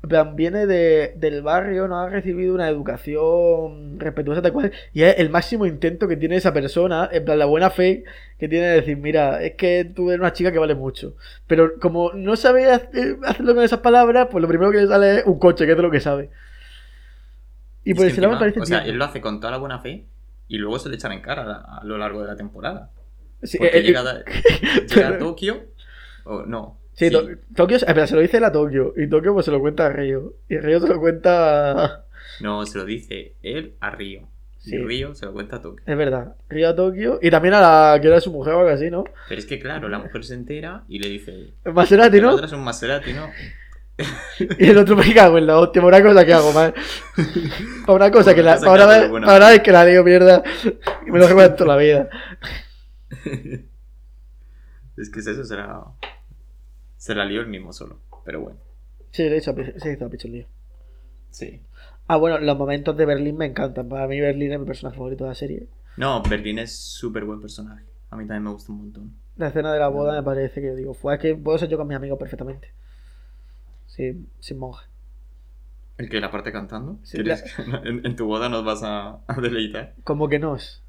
[0.02, 4.72] En plan, viene de, del barrio, no ha recibido una educación respetuosa tal cual.
[4.94, 8.04] Y es el máximo intento que tiene esa persona, en plan, la buena fe
[8.38, 11.14] que tiene de decir, mira, es que tú eres una chica que vale mucho.
[11.46, 15.18] Pero como no sabe hacer- hacerlo con esas palabras, pues lo primero que le sale
[15.18, 16.30] es un coche, que es de lo que sabe.
[17.84, 20.06] Y por lado me parece O sea, él lo hace con toda la buena fe
[20.48, 22.90] y luego se le echan en cara a, a lo largo de la temporada.
[23.42, 25.64] Sí, Porque eh, eh, llega, a- llega a Tokio...
[26.24, 26.78] O no.
[26.94, 27.26] Sí, To-
[27.56, 28.94] Tokio, espera, se lo dice él a Tokio.
[28.96, 30.34] Y Tokio pues se lo cuenta a Río.
[30.48, 32.04] Y Río se lo cuenta a...
[32.40, 34.28] No, se lo dice él a Río.
[34.58, 34.76] Sí.
[34.76, 35.82] Y Río se lo cuenta a Tokio.
[35.84, 36.36] Es verdad.
[36.48, 37.18] Río a Tokio.
[37.20, 39.02] Y también a la que era su mujer o algo así, ¿no?
[39.28, 41.54] Pero es que, claro, la mujer se entera y le dice...
[41.64, 42.34] Maserati, La ¿no?
[42.34, 43.28] otra es un Maserati, ¿no?
[44.58, 45.82] Y el otro me cago en la hostia.
[45.82, 46.74] Para una cosa que hago, mal.
[47.86, 48.58] Para una cosa que la...
[48.60, 50.42] Para que una para que la digo mierda.
[51.06, 52.08] Y me lo recuerdo toda la vida.
[54.96, 55.84] Es que es eso, será...
[56.98, 57.98] Se la lió el mismo solo.
[58.24, 58.58] Pero bueno.
[59.10, 60.46] Sí, le hizo, se hizo a picho el lío.
[61.30, 61.62] Sí.
[62.06, 63.88] Ah, bueno, los momentos de Berlín me encantan.
[63.88, 65.66] Para mí Berlín es mi personaje favorito de la serie.
[65.96, 67.84] No, Berlín es súper buen personaje.
[68.10, 69.16] A mí también me gusta un montón.
[69.36, 71.78] La escena de la boda me parece que yo digo, fue que puedo ser yo
[71.78, 72.68] con mis amigos perfectamente.
[73.86, 74.86] Sí, sin monje.
[75.96, 76.98] ¿El que la parte cantando?
[77.02, 79.94] Sí, ¿Quieres que en, en tu boda nos vas a, a deleitar?
[80.04, 80.82] Como que no es.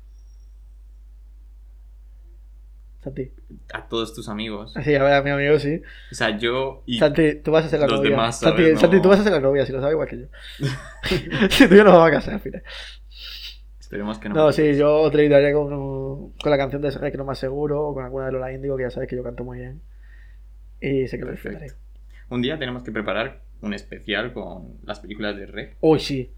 [3.03, 3.31] Santi.
[3.73, 4.73] A todos tus amigos.
[4.83, 5.81] Sí, a ver, a mi amigo sí.
[6.11, 6.99] O sea, yo y...
[6.99, 8.11] Santi, tú vas a ser la los novia.
[8.11, 8.73] demás, Santi, ¿sabes?
[8.75, 8.79] No.
[8.79, 10.27] Santi, tú vas a ser la novia, si lo sabes igual que yo.
[11.49, 12.63] si tú y yo nos vamos a casar al final.
[13.79, 14.35] Esperemos que no.
[14.35, 17.93] No, sí, yo te invitaría con, con la canción de que no más seguro, o
[17.93, 19.81] con alguna de Lola Índigo, que ya sabes que yo canto muy bien.
[20.79, 21.67] Y sé que lo disfrutaré.
[22.29, 25.77] Un día tenemos que preparar un especial con las películas de Rec.
[25.81, 26.31] Uy, sí.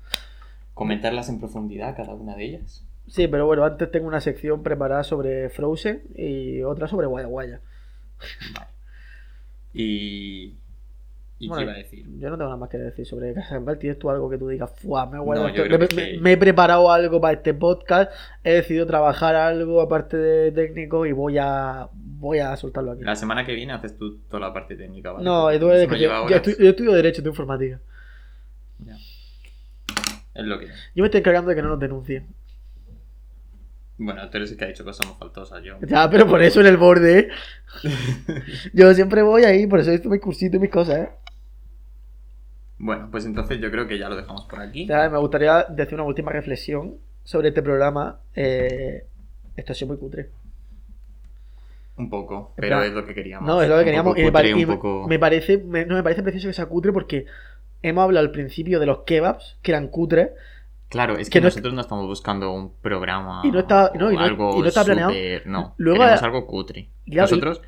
[0.74, 2.86] Comentarlas en profundidad, cada una de ellas.
[3.08, 7.62] Sí, pero bueno, antes tengo una sección preparada sobre Frozen y otra sobre Guaya Guaya.
[8.54, 8.68] Vale.
[9.74, 10.58] Y...
[11.38, 12.06] ¿Y Bueno, qué iba a decir?
[12.18, 13.78] Yo no tengo nada más que decir sobre Casa Campbell.
[13.78, 14.72] ¿Tienes tú algo que tú digas?
[14.80, 15.64] Fuá, me, No, yo esto.
[15.66, 18.10] creo me, que- me- me he preparado algo para este podcast.
[18.42, 23.04] He decidido trabajar algo aparte de técnico y voy a voy a soltarlo aquí.
[23.04, 25.26] La semana que viene haces tú toda la parte técnica, ¿vale?
[25.26, 26.42] No, Porque Edu, es eso que yo, yo horas.
[26.42, 27.82] estu- yo estudio Derecho de Informática.
[28.80, 28.96] Ya.
[30.36, 30.68] Es lo que...
[30.68, 32.28] Yo me estoy encargando de que no nos denuncien.
[33.98, 35.78] Bueno, tú eres el que ha dicho que somos faltosas, yo.
[35.82, 37.20] Ya, pero por eso en el borde.
[37.20, 37.30] ¿eh?
[38.74, 41.10] Yo siempre voy ahí, por eso he visto mis cursitos y mis cosas, ¿eh?
[42.78, 44.86] Bueno, pues entonces yo creo que ya lo dejamos por aquí.
[44.86, 48.20] Ya, me gustaría decir una última reflexión sobre este programa.
[48.36, 49.06] Eh,
[49.56, 50.30] esto ha sido muy cutre.
[51.98, 53.48] Un poco, pero es lo que queríamos.
[53.48, 54.18] No, es lo que queríamos.
[54.18, 56.48] Y me, cutre, pare- un y me- poco- me parece, me- no me parece precioso
[56.50, 57.26] que sea cutre porque
[57.82, 60.32] hemos hablado al principio de los kebabs, que eran cutres,
[60.90, 63.98] Claro, es que que, no- nosotros no estamos buscando un programa Y no está- o
[63.98, 65.12] no, y no- algo y no está planeado.
[65.46, 66.90] No, Luego queremos a- algo cutre.
[67.06, 67.62] Nosotros,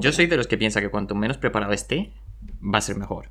[0.00, 2.12] yo soy de los que piensa que cuanto menos preparado esté,
[2.62, 3.28] va a ser mejor.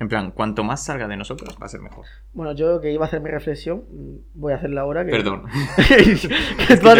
[0.00, 2.04] En plan, cuanto más salga de nosotros, va a ser mejor.
[2.32, 5.04] Bueno, yo que iba a hacer mi reflexión, mm, voy a hacerla ahora.
[5.04, 5.12] Que...
[5.12, 5.44] Perdón.
[6.82, 6.94] lo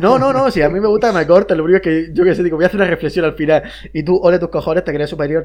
[0.00, 2.08] no, no, no, si a mí me gusta que me cortes, lo único es que
[2.14, 3.62] yo que sé, digo, voy a hacer una reflexión al final
[3.92, 5.44] y tú, ole tus cojones, te crees superior.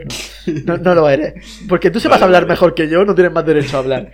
[0.66, 1.66] No, no, lo eres.
[1.68, 2.54] Porque tú sepas Vale, hablar vale.
[2.54, 4.12] mejor que yo, no tienes más derecho a hablar.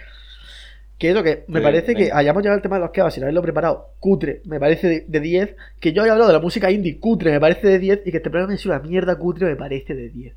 [0.97, 3.41] Que eso que me parece que hayamos llegado al tema de los kebabs sin haberlo
[3.41, 5.55] preparado, cutre, me parece de- de 10.
[5.79, 8.01] Que yo haya hablado de la música indie, cutre, me parece de 10.
[8.05, 10.35] Y que este programa es una mierda cutre, me parece de 10.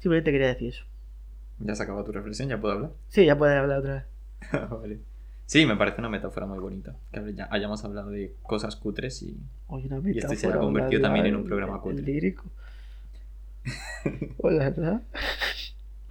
[0.00, 0.84] Simplemente quería decir eso.
[1.60, 2.90] Ya se acabó tu reflexión, ya puedo hablar.
[3.08, 4.70] Sí, ya puedes hablar otra vez.
[4.70, 4.98] Vale.
[5.46, 6.94] Sí, me parece una metáfora muy bonita.
[7.10, 9.36] Que ya hayamos hablado de cosas cutres y.
[9.66, 12.02] Oye, una Y este se ha convertido también en un programa el cutre.
[12.02, 12.44] lírico.
[14.38, 15.02] Hola, ¿verdad?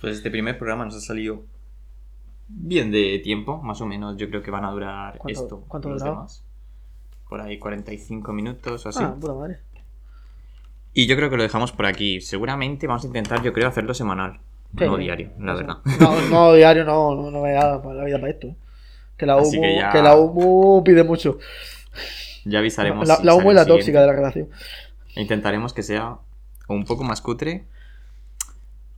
[0.02, 1.44] Pues este primer programa nos ha salido
[2.48, 4.18] bien de tiempo, más o menos.
[4.18, 5.66] Yo creo que van a durar ¿Cuánto- esto.
[5.68, 6.44] cuánto los demás.
[7.30, 9.04] Por ahí 45 minutos o así.
[9.04, 9.60] Ah, puta madre.
[10.98, 12.22] Y yo creo que lo dejamos por aquí.
[12.22, 14.40] Seguramente vamos a intentar, yo creo, hacerlo semanal.
[14.76, 14.84] Sí.
[14.84, 15.76] no diario, la verdad.
[16.00, 18.56] No, no, diario no, no, no me da para la vida para esto.
[19.16, 21.38] Que la Así humo, que la humo pide mucho.
[22.46, 23.08] Ya avisaremos.
[23.08, 24.50] La, la es la tóxica de la relación.
[25.16, 26.18] Intentaremos que sea
[26.68, 27.66] o un poco más cutre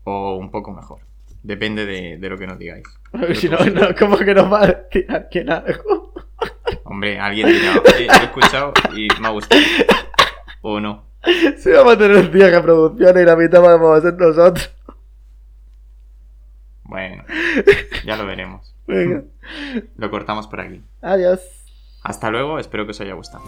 [0.06, 1.00] o un poco mejor.
[1.44, 2.88] Depende de, de lo que nos digáis.
[3.36, 6.14] si no, no, ¿cómo que nos va a tirar que algo?
[6.86, 9.62] Hombre, alguien dirá, "Oye, lo he escuchado y me ha gustado.
[10.62, 11.09] O no.
[11.58, 14.74] Si vamos a tener 10 reproducciones y la mitad vamos a ser nosotros.
[16.84, 17.24] Bueno,
[18.06, 18.74] ya lo veremos.
[18.88, 19.24] Venga.
[19.98, 20.84] Lo cortamos por aquí.
[21.02, 21.40] Adiós.
[22.04, 23.44] Hasta luego, espero que os haya gustado.